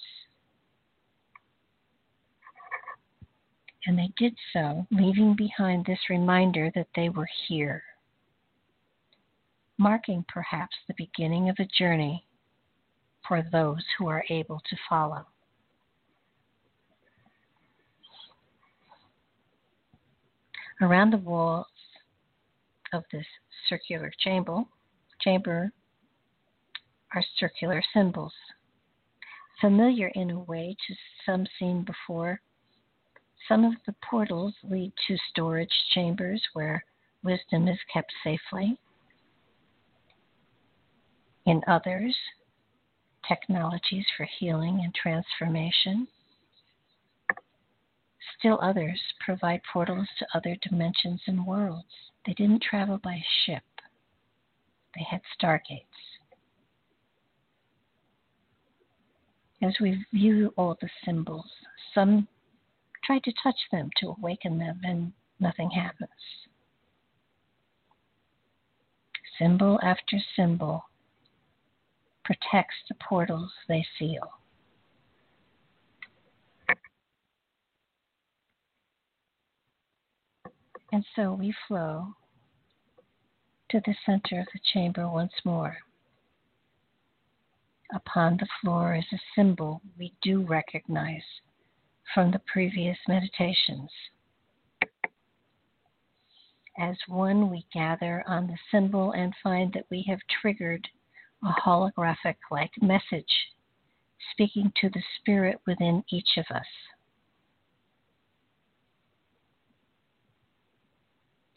and 3.85 3.97
they 3.97 4.11
did 4.17 4.35
so, 4.51 4.85
leaving 4.91 5.35
behind 5.35 5.85
this 5.85 6.09
reminder 6.09 6.71
that 6.75 6.87
they 6.95 7.09
were 7.09 7.29
here, 7.47 7.83
marking 9.77 10.25
perhaps 10.27 10.75
the 10.87 10.93
beginning 10.97 11.49
of 11.49 11.55
a 11.59 11.65
journey 11.65 12.25
for 13.27 13.43
those 13.51 13.83
who 13.97 14.07
are 14.07 14.25
able 14.29 14.61
to 14.69 14.75
follow. 14.89 15.25
Around 20.81 21.11
the 21.11 21.17
walls 21.17 21.67
of 22.93 23.03
this 23.11 23.25
circular 23.67 24.11
chamber, 24.19 24.63
chamber 25.21 25.71
are 27.13 27.23
circular 27.37 27.83
symbols, 27.93 28.33
familiar 29.59 30.07
in 30.15 30.31
a 30.31 30.39
way 30.39 30.75
to 30.87 30.95
some 31.25 31.45
seen 31.59 31.83
before 31.83 32.41
some 33.47 33.63
of 33.63 33.73
the 33.85 33.95
portals 34.09 34.53
lead 34.63 34.91
to 35.07 35.17
storage 35.29 35.73
chambers 35.93 36.41
where 36.53 36.83
wisdom 37.23 37.67
is 37.67 37.79
kept 37.91 38.11
safely. 38.23 38.77
In 41.45 41.61
others, 41.67 42.15
technologies 43.27 44.05
for 44.15 44.27
healing 44.39 44.81
and 44.83 44.93
transformation. 44.93 46.07
Still 48.37 48.59
others 48.61 48.99
provide 49.19 49.61
portals 49.71 50.07
to 50.19 50.27
other 50.33 50.55
dimensions 50.61 51.21
and 51.27 51.45
worlds. 51.45 51.87
They 52.25 52.33
didn't 52.33 52.61
travel 52.61 52.99
by 53.03 53.21
ship, 53.45 53.63
they 54.95 55.03
had 55.09 55.21
stargates. 55.37 55.85
As 59.61 59.75
we 59.81 60.05
view 60.13 60.53
all 60.55 60.77
the 60.79 60.89
symbols, 61.03 61.51
some 61.93 62.27
try 63.09 63.17
to 63.17 63.33
touch 63.41 63.57
them 63.71 63.89
to 63.97 64.09
awaken 64.09 64.59
them, 64.59 64.79
and 64.83 65.11
nothing 65.39 65.71
happens. 65.71 66.11
Symbol 69.39 69.79
after 69.81 70.17
symbol 70.35 70.83
protects 72.23 72.75
the 72.87 72.93
portals 72.93 73.51
they 73.67 73.83
seal. 73.97 74.29
And 80.91 81.03
so 81.15 81.33
we 81.33 81.51
flow 81.67 82.13
to 83.71 83.81
the 83.87 83.95
center 84.05 84.41
of 84.41 84.47
the 84.53 84.59
chamber 84.71 85.09
once 85.09 85.33
more. 85.43 85.77
Upon 87.91 88.37
the 88.37 88.47
floor 88.61 88.95
is 88.95 89.05
a 89.11 89.19
symbol 89.35 89.81
we 89.97 90.13
do 90.21 90.43
recognize 90.43 91.23
from 92.13 92.31
the 92.31 92.41
previous 92.51 92.97
meditations. 93.07 93.89
As 96.77 96.95
one, 97.07 97.49
we 97.49 97.65
gather 97.73 98.23
on 98.27 98.47
the 98.47 98.57
symbol 98.71 99.11
and 99.11 99.33
find 99.43 99.73
that 99.73 99.85
we 99.91 100.03
have 100.07 100.19
triggered 100.41 100.87
a 101.43 101.51
holographic 101.61 102.35
like 102.51 102.71
message 102.81 103.51
speaking 104.31 104.71
to 104.81 104.89
the 104.89 105.03
spirit 105.19 105.59
within 105.67 106.03
each 106.09 106.37
of 106.37 106.45
us. 106.55 106.65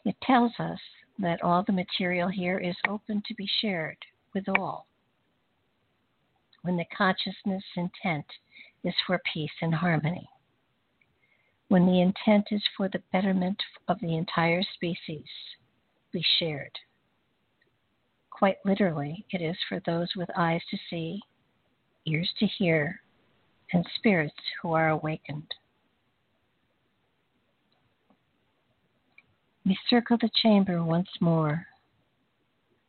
It 0.05 0.15
tells 0.21 0.51
us 0.59 0.79
that 1.19 1.41
all 1.41 1.63
the 1.65 1.71
material 1.71 2.27
here 2.27 2.59
is 2.59 2.75
open 2.87 3.23
to 3.27 3.35
be 3.35 3.49
shared 3.61 3.97
with 4.33 4.49
all. 4.49 4.87
When 6.63 6.75
the 6.75 6.85
consciousness 6.95 7.63
intent 7.75 8.25
is 8.83 8.93
for 9.07 9.21
peace 9.33 9.51
and 9.61 9.73
harmony 9.73 10.27
when 11.73 11.87
the 11.87 12.01
intent 12.01 12.45
is 12.51 12.61
for 12.77 12.87
the 12.87 13.01
betterment 13.11 13.59
of 13.87 13.99
the 13.99 14.15
entire 14.15 14.61
species, 14.75 15.25
be 16.11 16.23
shared. 16.37 16.77
Quite 18.29 18.57
literally, 18.63 19.25
it 19.31 19.41
is 19.41 19.57
for 19.67 19.81
those 19.83 20.07
with 20.15 20.29
eyes 20.37 20.61
to 20.69 20.77
see, 20.87 21.19
ears 22.05 22.31
to 22.37 22.45
hear, 22.45 23.01
and 23.71 23.83
spirits 23.95 24.35
who 24.61 24.73
are 24.73 24.89
awakened. 24.89 25.51
We 29.65 29.75
circle 29.89 30.19
the 30.21 30.29
chamber 30.43 30.83
once 30.83 31.09
more, 31.19 31.65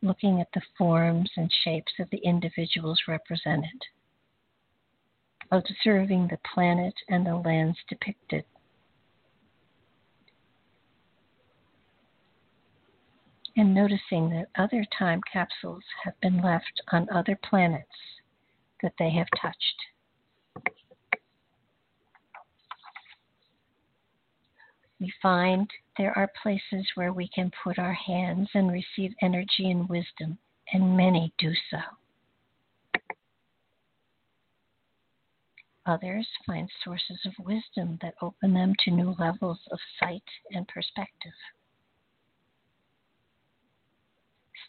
looking 0.03 0.43
at 0.43 0.49
the 0.53 0.61
forms 0.77 1.31
and 1.39 1.51
shapes 1.65 1.93
of 1.99 2.11
the 2.11 2.19
individuals 2.23 3.01
represented, 3.09 3.81
observing 5.51 6.29
the 6.29 6.39
planet 6.55 6.93
and 7.09 7.25
the 7.25 7.37
lands 7.37 7.79
depicted. 7.89 8.45
And 13.57 13.75
noticing 13.75 14.31
that 14.31 14.49
other 14.57 14.85
time 14.99 15.21
capsules 15.33 15.85
have 16.03 16.19
been 16.21 16.43
left 16.43 16.83
on 16.93 17.09
other 17.11 17.39
planets 17.49 17.87
that 18.83 18.95
they 18.99 19.11
have 19.11 19.29
touched. 19.41 19.77
We 25.01 25.13
find 25.21 25.69
there 25.99 26.17
are 26.17 26.31
places 26.43 26.87
where 26.95 27.13
we 27.13 27.29
can 27.29 27.51
put 27.63 27.79
our 27.79 27.93
hands 27.93 28.49
and 28.55 28.73
receive 28.73 29.13
energy 29.21 29.71
and 29.71 29.89
wisdom, 29.89 30.39
and 30.73 30.97
many 30.97 31.33
do 31.39 31.53
so. 31.71 31.79
Others 35.87 36.27
find 36.47 36.71
sources 36.83 37.21
of 37.27 37.45
wisdom 37.45 37.99
that 38.01 38.15
open 38.23 38.55
them 38.55 38.73
to 38.85 38.91
new 38.91 39.15
levels 39.19 39.61
of 39.71 39.79
sight 40.01 40.23
and 40.53 40.67
perspective. 40.67 41.33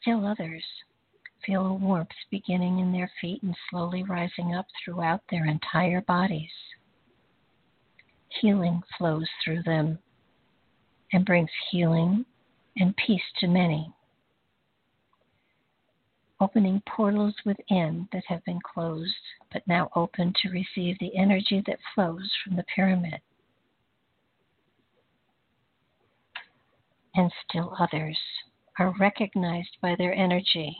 Still 0.05 0.27
others 0.27 0.63
Feel 1.45 1.67
a 1.67 1.73
warmth 1.73 2.09
beginning 2.31 2.79
in 2.79 2.91
their 2.91 3.11
feet 3.21 3.43
and 3.43 3.55
slowly 3.69 4.03
rising 4.03 4.55
up 4.55 4.65
throughout 4.83 5.21
their 5.29 5.45
entire 5.45 6.01
bodies. 6.01 6.51
Healing 8.41 8.81
flows 8.97 9.27
through 9.43 9.61
them 9.63 9.99
and 11.13 11.25
brings 11.25 11.49
healing 11.69 12.25
and 12.77 12.95
peace 12.97 13.21
to 13.39 13.47
many. 13.47 13.93
Opening 16.39 16.81
portals 16.87 17.35
within 17.45 18.07
that 18.11 18.25
have 18.27 18.43
been 18.43 18.59
closed 18.61 19.13
but 19.53 19.67
now 19.67 19.89
open 19.95 20.33
to 20.41 20.49
receive 20.49 20.97
the 20.99 21.15
energy 21.15 21.63
that 21.67 21.79
flows 21.93 22.29
from 22.43 22.55
the 22.55 22.65
pyramid. 22.75 23.21
And 27.13 27.31
still 27.47 27.75
others 27.79 28.17
are 28.77 28.93
recognized 28.99 29.77
by 29.81 29.95
their 29.97 30.13
energy, 30.13 30.75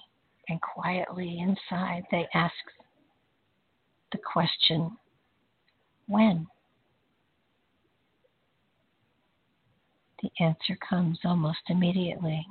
and 0.49 0.62
quietly 0.62 1.39
inside 1.39 2.03
they 2.12 2.27
ask 2.34 2.53
the 4.12 4.17
question 4.17 4.97
when? 6.08 6.47
The 10.21 10.31
answer 10.43 10.77
comes 10.88 11.19
almost 11.23 11.60
immediately, 11.69 12.45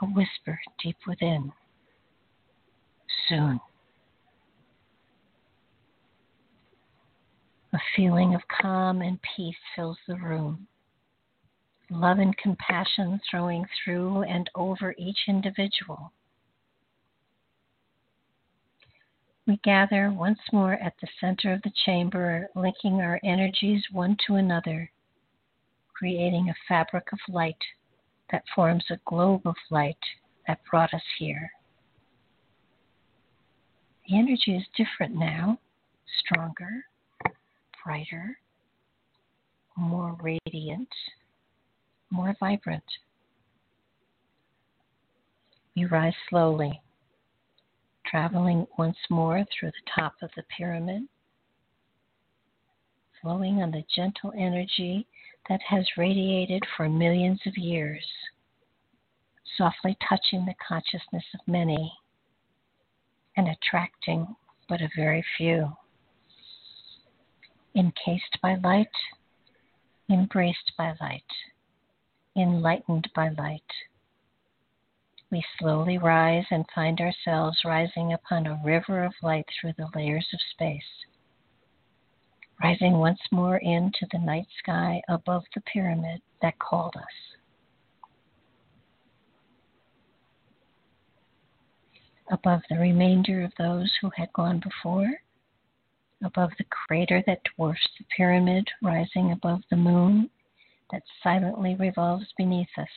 a 0.00 0.06
whisper 0.06 0.58
deep 0.82 0.96
within. 1.06 1.52
Soon. 3.28 3.60
A 7.72 7.78
feeling 7.96 8.34
of 8.34 8.42
calm 8.48 9.00
and 9.00 9.18
peace 9.22 9.56
fills 9.74 9.98
the 10.06 10.16
room. 10.16 10.66
Love 11.92 12.18
and 12.18 12.36
compassion 12.38 13.20
throwing 13.30 13.64
through 13.84 14.22
and 14.22 14.50
over 14.54 14.94
each 14.98 15.18
individual. 15.28 16.10
We 19.46 19.58
gather 19.62 20.10
once 20.10 20.38
more 20.52 20.74
at 20.74 20.94
the 21.00 21.08
center 21.20 21.52
of 21.52 21.62
the 21.62 21.72
chamber, 21.84 22.48
linking 22.54 23.00
our 23.00 23.20
energies 23.22 23.84
one 23.92 24.16
to 24.26 24.36
another 24.36 24.90
creating 26.02 26.48
a 26.48 26.54
fabric 26.66 27.12
of 27.12 27.18
light 27.28 27.62
that 28.32 28.42
forms 28.56 28.82
a 28.90 28.98
globe 29.04 29.42
of 29.44 29.54
light 29.70 29.96
that 30.48 30.58
brought 30.68 30.92
us 30.92 31.02
here. 31.16 31.48
The 34.08 34.18
energy 34.18 34.56
is 34.56 34.64
different 34.76 35.14
now, 35.14 35.60
stronger, 36.18 36.86
brighter, 37.84 38.36
more 39.76 40.16
radiant, 40.20 40.88
more 42.12 42.36
vibrant. 42.38 42.84
We 45.74 45.86
rise 45.86 46.14
slowly, 46.28 46.80
traveling 48.06 48.66
once 48.78 48.98
more 49.08 49.44
through 49.44 49.70
the 49.70 49.90
top 49.96 50.14
of 50.22 50.30
the 50.36 50.44
pyramid, 50.56 51.04
flowing 53.20 53.62
on 53.62 53.70
the 53.70 53.84
gentle 53.94 54.32
energy 54.36 55.06
that 55.48 55.60
has 55.68 55.86
radiated 55.96 56.62
for 56.76 56.88
millions 56.88 57.40
of 57.46 57.56
years, 57.56 58.04
softly 59.56 59.96
touching 60.06 60.44
the 60.44 60.54
consciousness 60.66 61.24
of 61.34 61.40
many 61.46 61.92
and 63.36 63.48
attracting 63.48 64.36
but 64.68 64.82
a 64.82 64.90
very 64.94 65.24
few. 65.38 65.72
Encased 67.74 68.38
by 68.42 68.56
light, 68.56 68.86
embraced 70.10 70.72
by 70.76 70.92
light, 71.00 71.22
enlightened 72.36 73.08
by 73.14 73.28
light. 73.30 73.62
We 75.30 75.44
slowly 75.58 75.98
rise 75.98 76.46
and 76.50 76.64
find 76.74 77.00
ourselves 77.00 77.64
rising 77.64 78.12
upon 78.12 78.46
a 78.46 78.60
river 78.64 79.04
of 79.04 79.14
light 79.22 79.46
through 79.60 79.72
the 79.78 79.88
layers 79.94 80.28
of 80.32 80.40
space 80.52 80.82
rising 82.62 82.94
once 82.94 83.20
more 83.30 83.56
into 83.56 84.06
the 84.12 84.18
night 84.18 84.46
sky 84.58 85.02
above 85.08 85.42
the 85.54 85.60
pyramid 85.62 86.20
that 86.40 86.58
called 86.58 86.94
us. 86.96 87.04
Above 92.30 92.60
the 92.70 92.78
remainder 92.78 93.42
of 93.42 93.52
those 93.58 93.92
who 94.00 94.10
had 94.16 94.32
gone 94.32 94.60
before, 94.60 95.10
above 96.24 96.50
the 96.56 96.64
crater 96.64 97.22
that 97.26 97.42
dwarfs 97.56 97.88
the 97.98 98.04
pyramid 98.16 98.66
rising 98.80 99.32
above 99.32 99.60
the 99.70 99.76
moon 99.76 100.30
that 100.92 101.02
silently 101.22 101.74
revolves 101.74 102.26
beneath 102.36 102.68
us, 102.78 102.88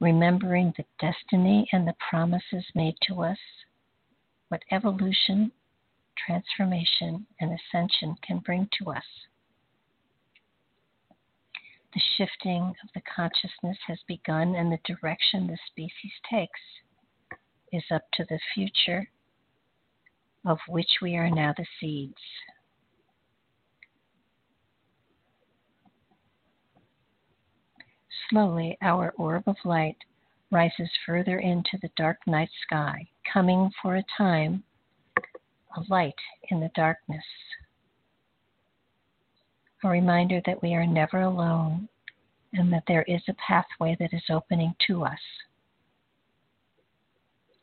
remembering 0.00 0.74
the 0.76 0.84
destiny 1.00 1.68
and 1.72 1.88
the 1.88 1.94
promises 2.10 2.64
made 2.74 2.96
to 3.08 3.22
us, 3.22 3.38
what 4.48 4.62
evolution 4.70 5.52
transformation 6.26 7.26
and 7.40 7.50
ascension 7.52 8.16
can 8.26 8.38
bring 8.38 8.68
to 8.78 8.90
us. 8.90 9.04
The 11.94 12.00
shifting 12.16 12.74
of 12.82 12.90
the 12.94 13.02
consciousness 13.14 13.78
has 13.86 13.98
begun, 14.06 14.54
and 14.54 14.70
the 14.70 14.78
direction 14.84 15.46
the 15.46 15.58
species 15.70 16.12
takes 16.30 16.60
is 17.72 17.84
up 17.90 18.02
to 18.14 18.24
the 18.28 18.38
future 18.54 19.08
of 20.44 20.58
which 20.68 20.98
we 21.00 21.16
are 21.16 21.30
now 21.30 21.54
the 21.56 21.66
seeds. 21.80 22.14
Slowly, 28.30 28.76
our 28.82 29.12
orb 29.16 29.44
of 29.46 29.56
light 29.64 29.96
rises 30.50 30.90
further 31.04 31.38
into 31.38 31.78
the 31.80 31.90
dark 31.96 32.18
night 32.26 32.50
sky, 32.62 33.08
coming 33.32 33.70
for 33.82 33.96
a 33.96 34.04
time 34.16 34.64
a 35.76 35.84
light 35.88 36.14
in 36.50 36.60
the 36.60 36.70
darkness. 36.74 37.24
A 39.84 39.88
reminder 39.88 40.40
that 40.46 40.62
we 40.62 40.74
are 40.74 40.86
never 40.86 41.20
alone 41.20 41.88
and 42.54 42.72
that 42.72 42.84
there 42.88 43.02
is 43.02 43.22
a 43.28 43.34
pathway 43.34 43.96
that 44.00 44.14
is 44.14 44.22
opening 44.30 44.74
to 44.86 45.04
us. 45.04 45.20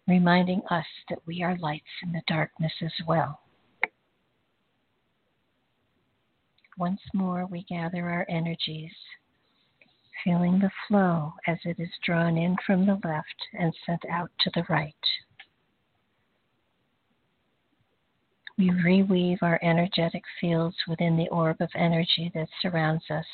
Reminding 0.07 0.61
us 0.69 0.85
that 1.09 1.19
we 1.25 1.41
are 1.41 1.57
lights 1.57 1.85
in 2.03 2.11
the 2.11 2.21
darkness 2.27 2.73
as 2.81 2.93
well. 3.07 3.39
Once 6.77 7.01
more, 7.13 7.45
we 7.45 7.63
gather 7.63 8.09
our 8.09 8.25
energies, 8.29 8.91
feeling 10.23 10.59
the 10.59 10.71
flow 10.87 11.33
as 11.47 11.57
it 11.65 11.79
is 11.79 11.89
drawn 12.05 12.37
in 12.37 12.55
from 12.65 12.85
the 12.85 12.99
left 13.03 13.47
and 13.53 13.73
sent 13.85 14.03
out 14.09 14.29
to 14.39 14.51
the 14.53 14.65
right. 14.69 14.93
We 18.57 18.69
reweave 18.69 19.41
our 19.41 19.59
energetic 19.63 20.23
fields 20.39 20.75
within 20.87 21.17
the 21.17 21.29
orb 21.29 21.57
of 21.59 21.69
energy 21.75 22.31
that 22.35 22.47
surrounds 22.61 23.03
us. 23.09 23.25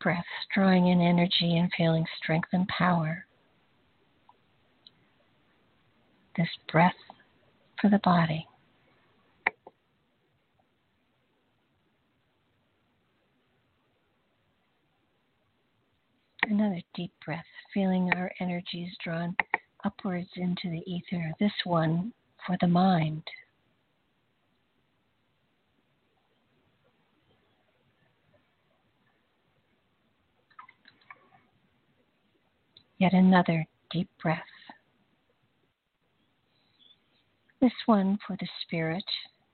Breath 0.00 0.24
drawing 0.54 0.88
in 0.88 1.00
energy 1.00 1.58
and 1.58 1.70
feeling 1.76 2.06
strength 2.22 2.48
and 2.52 2.66
power. 2.68 3.26
This 6.36 6.48
breath 6.70 6.94
for 7.80 7.90
the 7.90 7.98
body. 7.98 8.46
Another 16.48 16.80
deep 16.94 17.10
breath, 17.24 17.44
feeling 17.74 18.08
our 18.14 18.30
energies 18.38 18.96
drawn 19.02 19.34
upwards 19.84 20.30
into 20.36 20.70
the 20.70 20.80
ether, 20.86 21.32
this 21.40 21.52
one 21.64 22.12
for 22.46 22.56
the 22.60 22.68
mind. 22.68 23.24
Yet 32.98 33.12
another 33.12 33.66
deep 33.90 34.08
breath. 34.22 34.38
This 37.60 37.72
one 37.86 38.18
for 38.24 38.36
the 38.38 38.48
spirit 38.62 39.04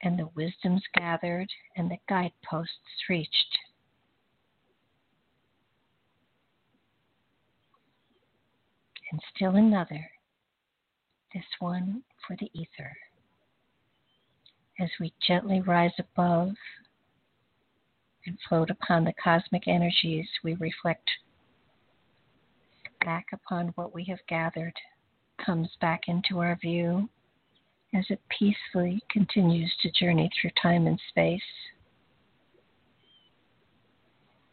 and 0.02 0.18
the 0.18 0.28
wisdoms 0.34 0.82
gathered 0.94 1.48
and 1.74 1.90
the 1.90 1.98
guideposts 2.06 3.08
reached. 3.08 3.58
And 9.12 9.20
still 9.36 9.56
another 9.56 10.10
this 11.34 11.44
one 11.58 12.02
for 12.26 12.34
the 12.40 12.50
ether. 12.54 12.96
As 14.80 14.88
we 14.98 15.12
gently 15.26 15.60
rise 15.60 15.92
above 15.98 16.52
and 18.26 18.38
float 18.48 18.70
upon 18.70 19.04
the 19.04 19.12
cosmic 19.22 19.68
energies, 19.68 20.26
we 20.42 20.54
reflect 20.54 21.10
back 23.04 23.26
upon 23.32 23.68
what 23.74 23.94
we 23.94 24.04
have 24.04 24.18
gathered, 24.28 24.74
comes 25.44 25.68
back 25.80 26.02
into 26.08 26.38
our 26.38 26.56
view 26.56 27.08
as 27.94 28.04
it 28.08 28.20
peacefully 28.38 29.02
continues 29.10 29.70
to 29.82 29.90
journey 29.90 30.30
through 30.40 30.50
time 30.60 30.86
and 30.86 30.98
space. 31.10 31.40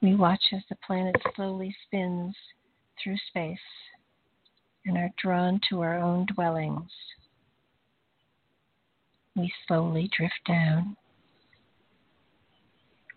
We 0.01 0.15
watch 0.15 0.43
as 0.53 0.63
the 0.69 0.77
planet 0.85 1.15
slowly 1.35 1.73
spins 1.85 2.35
through 3.01 3.17
space 3.29 3.59
and 4.89 4.97
are 4.97 5.13
drawn 5.21 5.61
to 5.69 5.81
our 5.81 5.99
own 5.99 6.25
dwellings. 6.33 6.89
We 9.35 9.53
slowly 9.67 10.09
drift 10.17 10.39
down. 10.47 10.97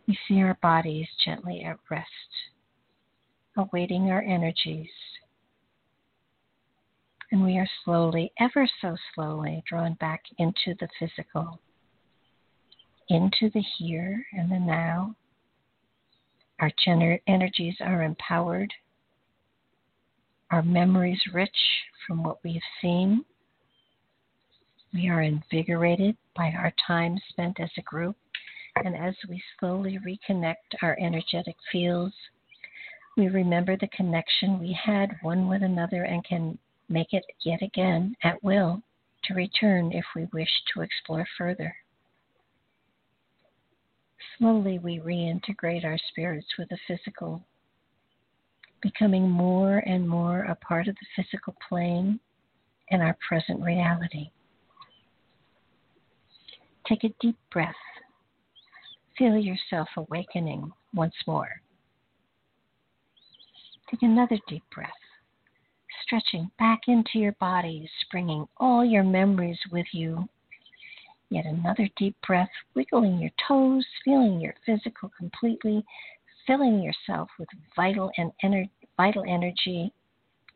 We 0.07 0.19
see 0.29 0.43
our 0.43 0.59
bodies 0.61 1.09
gently 1.25 1.65
at 1.65 1.79
rest, 1.91 2.11
awaiting 3.57 4.11
our 4.11 4.21
energies. 4.21 4.91
And 7.31 7.43
we 7.43 7.57
are 7.57 7.69
slowly, 7.87 8.31
ever 8.39 8.69
so 8.83 8.95
slowly, 9.15 9.65
drawn 9.67 9.95
back 9.95 10.21
into 10.37 10.75
the 10.79 10.89
physical, 10.99 11.59
into 13.09 13.49
the 13.55 13.65
here 13.79 14.23
and 14.35 14.53
the 14.53 14.61
now. 14.61 15.17
Our 16.61 16.71
gener- 16.87 17.23
energies 17.27 17.77
are 17.81 18.03
empowered, 18.03 18.75
our 20.53 20.62
memories 20.62 21.21
rich 21.33 21.51
from 22.07 22.23
what 22.23 22.38
we've 22.45 22.61
seen. 22.81 23.25
We 24.95 25.09
are 25.09 25.23
invigorated 25.23 26.17
by 26.37 26.53
our 26.53 26.73
time 26.87 27.19
spent 27.31 27.59
as 27.59 27.71
a 27.79 27.83
group 27.83 28.17
and 28.77 28.97
as 28.97 29.15
we 29.29 29.43
slowly 29.59 29.99
reconnect 29.99 30.83
our 30.83 30.97
energetic 31.01 31.57
fields, 31.71 32.15
we 33.17 33.29
remember 33.29 33.77
the 33.77 33.88
connection 33.88 34.59
we 34.59 34.73
had 34.73 35.17
one 35.23 35.49
with 35.49 35.62
another 35.62 36.05
and 36.05 36.25
can 36.25 36.59
make 36.88 37.12
it 37.12 37.25
yet 37.45 37.62
again 37.62 38.15
at 38.23 38.43
will 38.43 38.83
to 39.25 39.35
return 39.35 39.93
if 39.93 40.05
we 40.17 40.27
wish 40.33 40.49
to 40.73 40.83
explore 40.83 41.27
further. 41.37 41.75
Slowly, 44.38 44.79
we 44.79 44.99
reintegrate 44.99 45.85
our 45.85 45.99
spirits 46.09 46.49
with 46.59 46.71
the 46.71 46.79
physical, 46.88 47.45
becoming 48.83 49.29
more 49.29 49.79
and 49.79 50.09
more 50.09 50.40
a 50.40 50.55
part 50.57 50.88
of 50.88 50.97
the 50.97 51.23
physical 51.23 51.55
plane 51.68 52.18
and 52.90 53.03
our 53.03 53.16
present 53.27 53.62
reality. 53.62 54.31
Take 56.87 57.05
a 57.05 57.14
deep 57.21 57.37
breath 57.53 57.75
Feel 59.18 59.37
yourself 59.37 59.88
awakening 59.97 60.73
once 60.95 61.14
more. 61.27 61.61
Take 63.90 64.03
another 64.03 64.38
deep 64.49 64.64
breath, 64.75 64.90
stretching 66.03 66.51
back 66.59 66.81
into 66.88 67.18
your 67.18 67.33
body, 67.33 67.88
bringing 68.11 68.49
all 68.57 68.85
your 68.85 69.03
memories 69.03 69.59
with 69.71 69.87
you. 69.92 70.27
Yet 71.29 71.45
another 71.45 71.88
deep 71.97 72.16
breath, 72.27 72.51
wiggling 72.75 73.18
your 73.18 73.31
toes, 73.47 73.85
feeling 74.05 74.40
your 74.40 74.55
physical 74.64 75.11
completely, 75.16 75.85
filling 76.46 76.83
yourself 76.83 77.28
with 77.38 77.48
vital 77.76 78.11
and 78.16 78.33
ener- 78.44 78.70
vital 78.96 79.24
energy, 79.28 79.92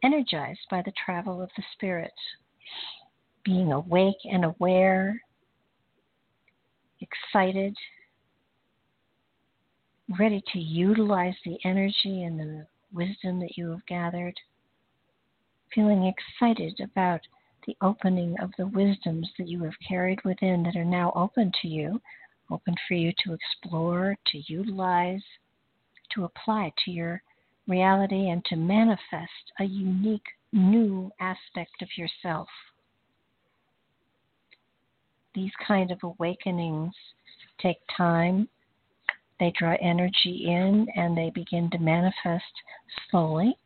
energized 0.02 0.60
by 0.70 0.82
the 0.82 0.92
travel 1.04 1.40
of 1.40 1.50
the 1.56 1.62
spirit. 1.72 2.12
Being 3.44 3.72
awake 3.72 4.16
and 4.24 4.44
aware, 4.44 5.22
excited, 7.00 7.76
ready 10.18 10.42
to 10.52 10.58
utilize 10.58 11.34
the 11.44 11.58
energy 11.64 12.24
and 12.24 12.38
the 12.38 12.66
wisdom 12.92 13.40
that 13.40 13.56
you 13.56 13.70
have 13.70 13.86
gathered, 13.86 14.34
feeling 15.74 16.12
excited 16.12 16.80
about 16.80 17.20
the 17.66 17.76
opening 17.82 18.36
of 18.40 18.50
the 18.56 18.66
wisdoms 18.68 19.28
that 19.38 19.48
you 19.48 19.62
have 19.64 19.74
carried 19.86 20.24
within 20.24 20.62
that 20.62 20.76
are 20.76 20.84
now 20.84 21.12
open 21.16 21.50
to 21.60 21.68
you, 21.68 22.00
open 22.50 22.74
for 22.86 22.94
you 22.94 23.12
to 23.24 23.32
explore, 23.32 24.16
to 24.26 24.42
utilize, 24.46 25.22
to 26.16 26.24
apply 26.24 26.72
to 26.84 26.90
your 26.90 27.22
reality, 27.68 28.30
and 28.30 28.44
to 28.46 28.56
manifest 28.56 29.52
a 29.60 29.64
unique 29.64 30.26
new 30.52 31.10
aspect 31.20 31.82
of 31.82 31.88
yourself. 31.96 32.48
These 35.34 35.52
kind 35.66 35.90
of 35.90 35.98
awakenings 36.02 36.94
take 37.60 37.78
time 37.96 38.48
they 39.38 39.52
draw 39.58 39.76
energy 39.82 40.44
in 40.46 40.86
and 40.96 41.16
they 41.16 41.30
begin 41.34 41.70
to 41.70 41.78
manifest 41.78 42.44
slowly. 43.10 43.56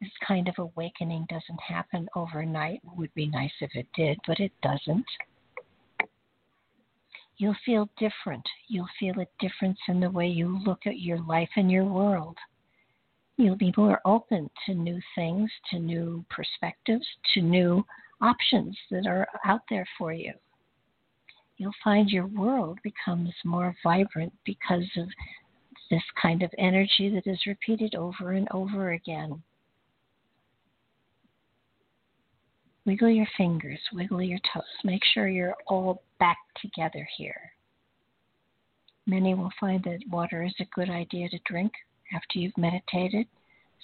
This 0.00 0.10
kind 0.26 0.46
of 0.48 0.54
awakening 0.58 1.26
doesn't 1.30 1.60
happen 1.66 2.08
overnight. 2.14 2.82
It 2.84 2.98
would 2.98 3.14
be 3.14 3.28
nice 3.28 3.52
if 3.60 3.70
it 3.74 3.86
did, 3.94 4.18
but 4.26 4.38
it 4.38 4.52
doesn't. 4.62 5.06
You'll 7.38 7.56
feel 7.64 7.88
different. 7.98 8.46
You'll 8.68 8.88
feel 8.98 9.20
a 9.20 9.26
difference 9.38 9.78
in 9.88 10.00
the 10.00 10.10
way 10.10 10.26
you 10.26 10.58
look 10.64 10.86
at 10.86 11.00
your 11.00 11.20
life 11.20 11.50
and 11.56 11.70
your 11.70 11.84
world. 11.84 12.36
You'll 13.36 13.56
be 13.56 13.74
more 13.76 14.00
open 14.06 14.48
to 14.64 14.74
new 14.74 15.00
things, 15.14 15.50
to 15.70 15.78
new 15.78 16.24
perspectives, 16.30 17.06
to 17.34 17.42
new 17.42 17.84
options 18.22 18.76
that 18.90 19.06
are 19.06 19.28
out 19.44 19.60
there 19.68 19.86
for 19.98 20.12
you 20.12 20.32
you'll 21.56 21.72
find 21.82 22.10
your 22.10 22.26
world 22.26 22.78
becomes 22.82 23.32
more 23.44 23.74
vibrant 23.82 24.32
because 24.44 24.84
of 24.96 25.08
this 25.90 26.02
kind 26.20 26.42
of 26.42 26.50
energy 26.58 27.08
that 27.08 27.26
is 27.26 27.46
repeated 27.46 27.94
over 27.94 28.32
and 28.32 28.48
over 28.52 28.92
again. 28.92 29.42
Wiggle 32.86 33.10
your 33.10 33.26
fingers, 33.36 33.80
wiggle 33.92 34.22
your 34.22 34.38
toes. 34.54 34.62
Make 34.84 35.02
sure 35.12 35.28
you're 35.28 35.56
all 35.66 36.02
back 36.20 36.38
together 36.62 37.06
here. 37.16 37.52
Many 39.06 39.34
will 39.34 39.52
find 39.58 39.82
that 39.84 39.98
water 40.08 40.44
is 40.44 40.54
a 40.60 40.68
good 40.72 40.88
idea 40.88 41.28
to 41.28 41.38
drink 41.44 41.72
after 42.14 42.38
you've 42.38 42.56
meditated. 42.56 43.26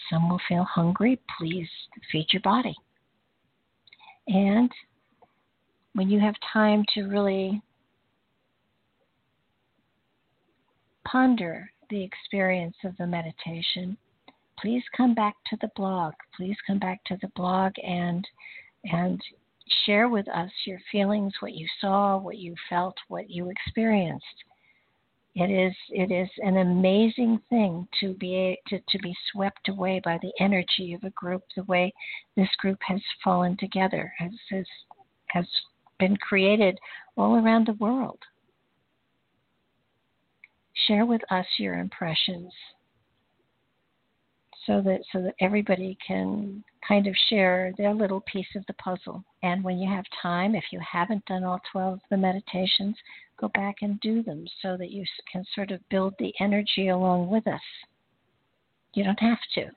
Some 0.08 0.30
will 0.30 0.40
feel 0.48 0.64
hungry. 0.64 1.20
Please 1.38 1.68
feed 2.12 2.26
your 2.32 2.42
body. 2.42 2.76
And 4.28 4.70
when 5.94 6.08
you 6.08 6.20
have 6.20 6.34
time 6.52 6.84
to 6.94 7.08
really 7.08 7.60
ponder 11.04 11.70
the 11.90 12.02
experience 12.02 12.76
of 12.84 12.96
the 12.98 13.06
meditation, 13.06 13.96
please 14.58 14.82
come 14.96 15.14
back 15.14 15.34
to 15.50 15.56
the 15.60 15.70
blog. 15.74 16.14
Please 16.36 16.56
come 16.66 16.78
back 16.78 17.02
to 17.04 17.18
the 17.20 17.30
blog 17.34 17.72
and 17.84 18.26
and 18.84 19.20
share 19.84 20.08
with 20.08 20.28
us 20.28 20.50
your 20.64 20.78
feelings, 20.90 21.32
what 21.40 21.54
you 21.54 21.66
saw, 21.80 22.18
what 22.18 22.38
you 22.38 22.54
felt, 22.68 22.96
what 23.08 23.30
you 23.30 23.50
experienced. 23.50 24.26
It 25.34 25.50
is 25.50 25.74
it 25.88 26.10
is 26.10 26.28
an 26.38 26.58
amazing 26.58 27.40
thing 27.48 27.88
to 28.00 28.12
be 28.14 28.58
to, 28.68 28.78
to 28.78 28.98
be 28.98 29.16
swept 29.32 29.68
away 29.68 30.00
by 30.04 30.18
the 30.20 30.32
energy 30.40 30.92
of 30.92 31.04
a 31.04 31.10
group 31.10 31.42
the 31.56 31.64
way 31.64 31.92
this 32.36 32.50
group 32.58 32.78
has 32.82 33.00
fallen 33.24 33.56
together 33.56 34.12
has 34.18 34.32
has, 34.50 34.66
has 35.28 35.46
been 35.98 36.18
created 36.18 36.78
all 37.16 37.36
around 37.36 37.66
the 37.66 37.72
world. 37.74 38.18
Share 40.86 41.06
with 41.06 41.22
us 41.30 41.46
your 41.56 41.78
impressions 41.78 42.52
so 44.66 44.80
that 44.82 45.00
so 45.12 45.22
that 45.22 45.34
everybody 45.40 45.96
can 46.06 46.62
kind 46.86 47.06
of 47.06 47.14
share 47.28 47.72
their 47.78 47.94
little 47.94 48.20
piece 48.22 48.46
of 48.56 48.64
the 48.66 48.74
puzzle. 48.74 49.24
And 49.42 49.62
when 49.62 49.78
you 49.78 49.88
have 49.90 50.04
time, 50.20 50.54
if 50.54 50.64
you 50.72 50.80
haven't 50.80 51.24
done 51.26 51.44
all 51.44 51.60
12 51.72 51.94
of 51.94 52.00
the 52.10 52.16
meditations, 52.16 52.96
go 53.40 53.48
back 53.54 53.76
and 53.82 54.00
do 54.00 54.22
them 54.22 54.44
so 54.60 54.76
that 54.76 54.90
you 54.90 55.04
can 55.30 55.44
sort 55.54 55.70
of 55.70 55.80
build 55.90 56.14
the 56.18 56.32
energy 56.40 56.88
along 56.88 57.28
with 57.28 57.46
us. 57.46 57.60
You 58.94 59.04
don't 59.04 59.20
have 59.20 59.38
to, 59.54 59.70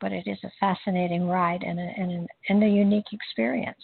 but 0.00 0.12
it 0.12 0.26
is 0.26 0.38
a 0.44 0.52
fascinating 0.60 1.26
ride 1.26 1.62
and 1.62 1.78
a, 1.78 1.92
and, 1.96 2.28
and 2.48 2.62
a 2.62 2.68
unique 2.68 3.12
experience. 3.12 3.82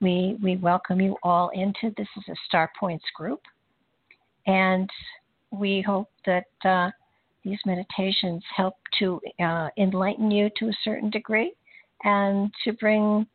We, 0.00 0.36
we 0.42 0.56
welcome 0.56 1.00
you 1.00 1.16
all 1.22 1.50
into 1.50 1.94
this 1.96 2.08
is 2.16 2.24
a 2.28 2.36
Star 2.46 2.70
Points 2.78 3.04
group, 3.16 3.40
and 4.46 4.88
we 5.50 5.82
hope 5.82 6.10
that 6.26 6.44
uh, 6.64 6.90
these 7.48 7.58
meditations 7.64 8.42
help 8.54 8.74
to 8.98 9.20
uh, 9.40 9.68
enlighten 9.78 10.30
you 10.30 10.50
to 10.58 10.66
a 10.66 10.78
certain 10.84 11.08
degree 11.08 11.52
and 12.04 12.52
to 12.64 12.72
bring 12.74 13.26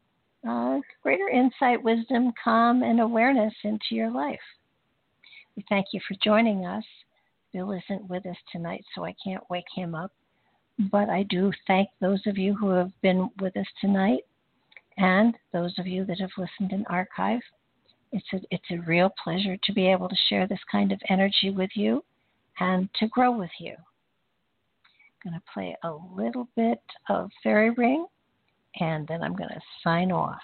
uh, 0.48 0.80
greater 1.02 1.30
insight, 1.30 1.82
wisdom, 1.82 2.32
calm, 2.42 2.84
and 2.84 3.00
awareness 3.00 3.54
into 3.64 3.92
your 3.92 4.12
life. 4.12 4.40
We 5.56 5.66
thank 5.68 5.88
you 5.94 6.00
for 6.08 6.16
joining 6.24 6.66
us. 6.66 6.84
Bill 7.54 7.72
isn't 7.72 8.10
with 8.10 8.26
us 8.26 8.38
tonight, 8.52 8.84
so 8.94 9.04
I 9.04 9.16
can't 9.24 9.44
wake 9.50 9.66
him 9.74 9.96
up. 9.96 10.12
But 10.92 11.10
I 11.10 11.24
do 11.24 11.52
thank 11.68 11.90
those 12.00 12.22
of 12.28 12.38
you 12.38 12.56
who 12.56 12.70
have 12.70 12.92
been 13.02 13.30
with 13.40 13.56
us 13.58 13.68
tonight 13.80 14.22
and 14.98 15.36
those 15.52 15.74
of 15.80 15.88
you 15.88 16.06
that 16.06 16.20
have 16.20 16.32
listened 16.38 16.72
in 16.72 16.86
archive. 16.88 17.42
It's 18.12 18.26
a, 18.34 18.40
it's 18.52 18.72
a 18.72 18.82
real 18.88 19.12
pleasure 19.24 19.58
to 19.64 19.74
be 19.74 19.88
able 19.88 20.10
to 20.10 20.16
share 20.30 20.48
this 20.48 20.60
kind 20.72 20.92
of 20.92 21.02
energy 21.10 21.50
with 21.50 21.72
you 21.74 22.04
and 22.60 22.90
to 23.00 23.08
grow 23.08 23.32
with 23.36 23.52
you. 23.60 23.76
Going 25.24 25.36
to 25.36 25.42
play 25.54 25.78
a 25.84 25.92
little 26.16 26.50
bit 26.56 26.82
of 27.08 27.32
Fairy 27.44 27.70
Ring 27.70 28.06
and 28.80 29.08
then 29.08 29.22
I'm 29.22 29.36
going 29.36 29.50
to 29.50 29.62
sign 29.84 30.12
off. 30.12 30.42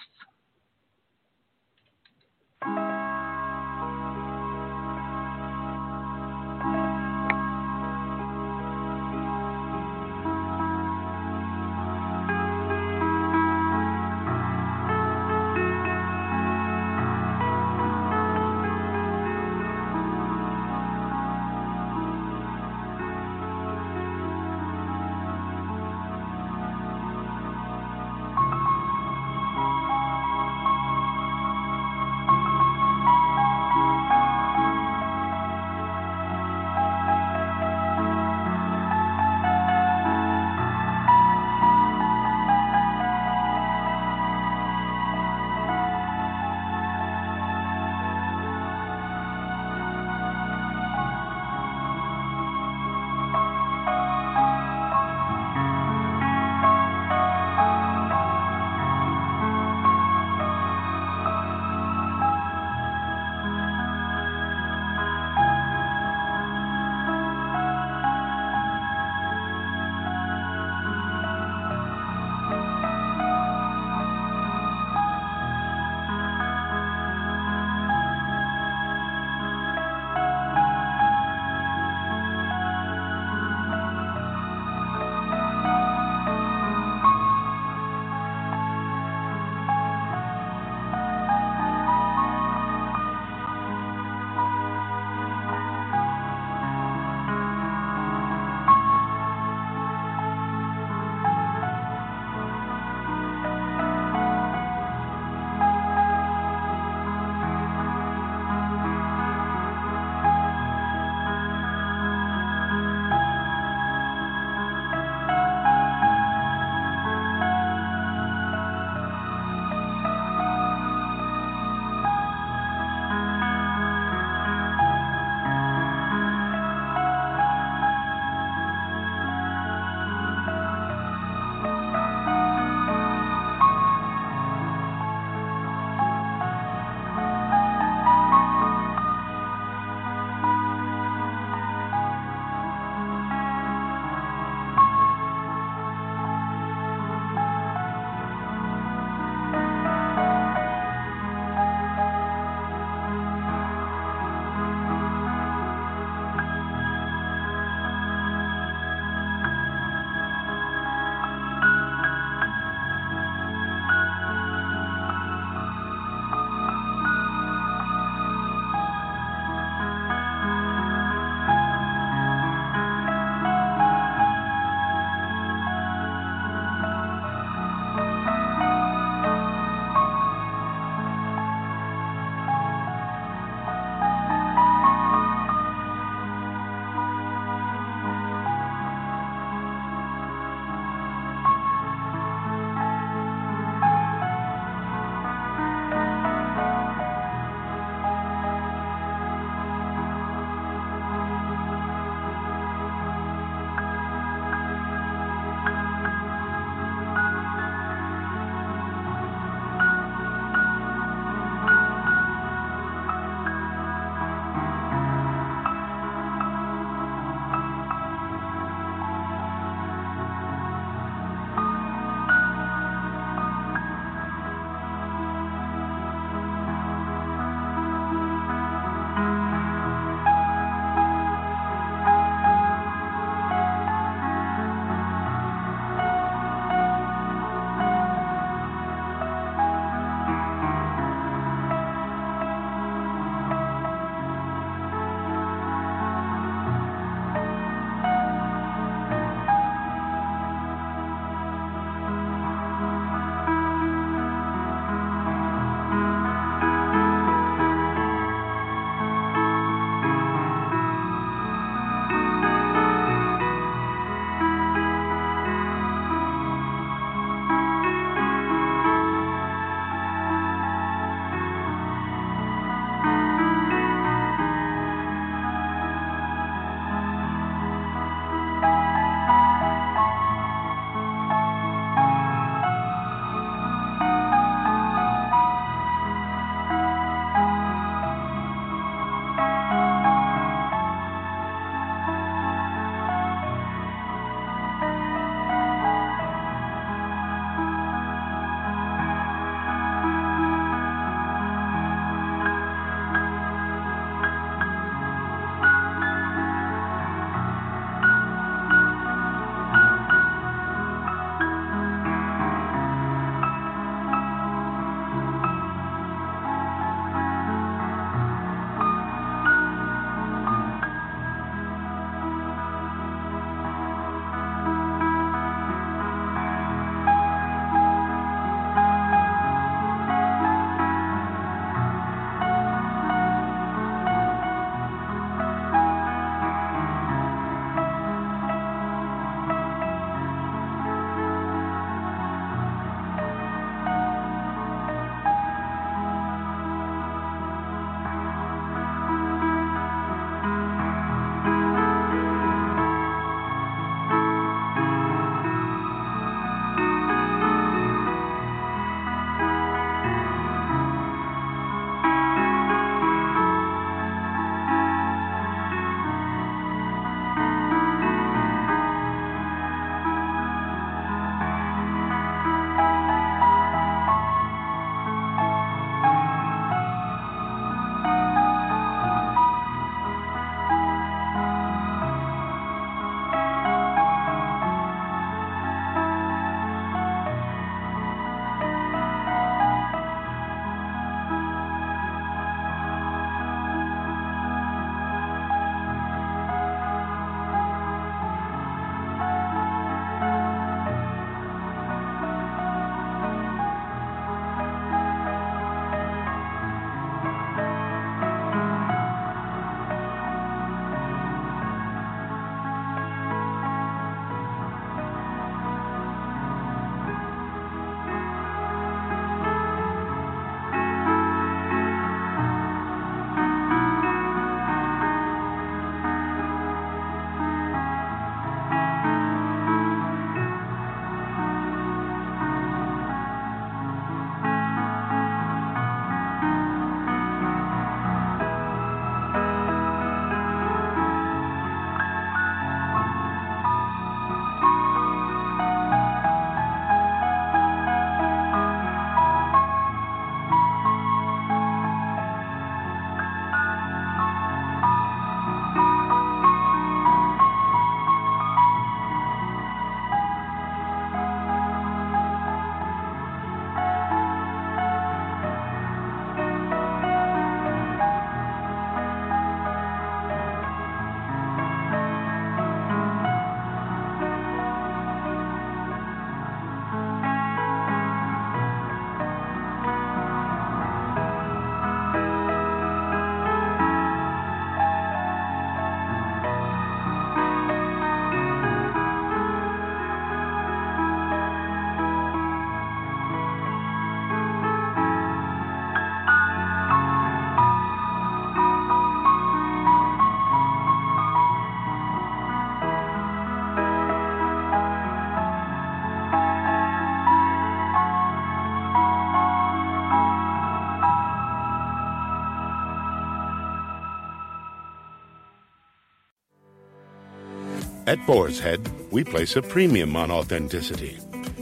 At 518.10 518.26
Boar's 518.26 518.58
Head, 518.58 518.80
we 519.12 519.22
place 519.22 519.54
a 519.54 519.62
premium 519.62 520.16
on 520.16 520.32
authenticity, 520.32 521.16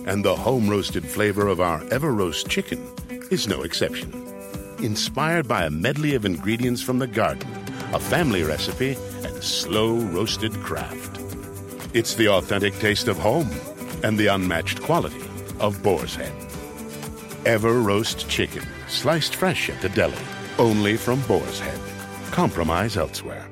and 0.06 0.24
the 0.24 0.34
home 0.34 0.66
roasted 0.66 1.04
flavor 1.04 1.46
of 1.46 1.60
our 1.60 1.84
Ever 1.92 2.14
Roast 2.14 2.48
chicken 2.48 2.80
is 3.30 3.46
no 3.46 3.64
exception. 3.64 4.10
Inspired 4.82 5.46
by 5.46 5.66
a 5.66 5.70
medley 5.70 6.14
of 6.14 6.24
ingredients 6.24 6.80
from 6.80 7.00
the 7.00 7.06
garden, 7.06 7.46
a 7.92 8.00
family 8.00 8.44
recipe, 8.44 8.96
and 9.24 9.44
slow 9.44 9.96
roasted 9.96 10.54
craft. 10.62 11.20
It's 11.92 12.14
the 12.14 12.28
authentic 12.30 12.72
taste 12.78 13.08
of 13.08 13.18
home 13.18 13.50
and 14.02 14.16
the 14.16 14.28
unmatched 14.28 14.80
quality 14.80 15.20
of 15.60 15.82
Boar's 15.82 16.14
Head. 16.14 16.32
Ever 17.44 17.74
Roast 17.82 18.26
chicken, 18.30 18.66
sliced 18.88 19.36
fresh 19.36 19.68
at 19.68 19.82
the 19.82 19.90
deli, 19.90 20.24
only 20.58 20.96
from 20.96 21.20
Boar's 21.26 21.60
Head. 21.60 21.78
Compromise 22.32 22.96
elsewhere. 22.96 23.46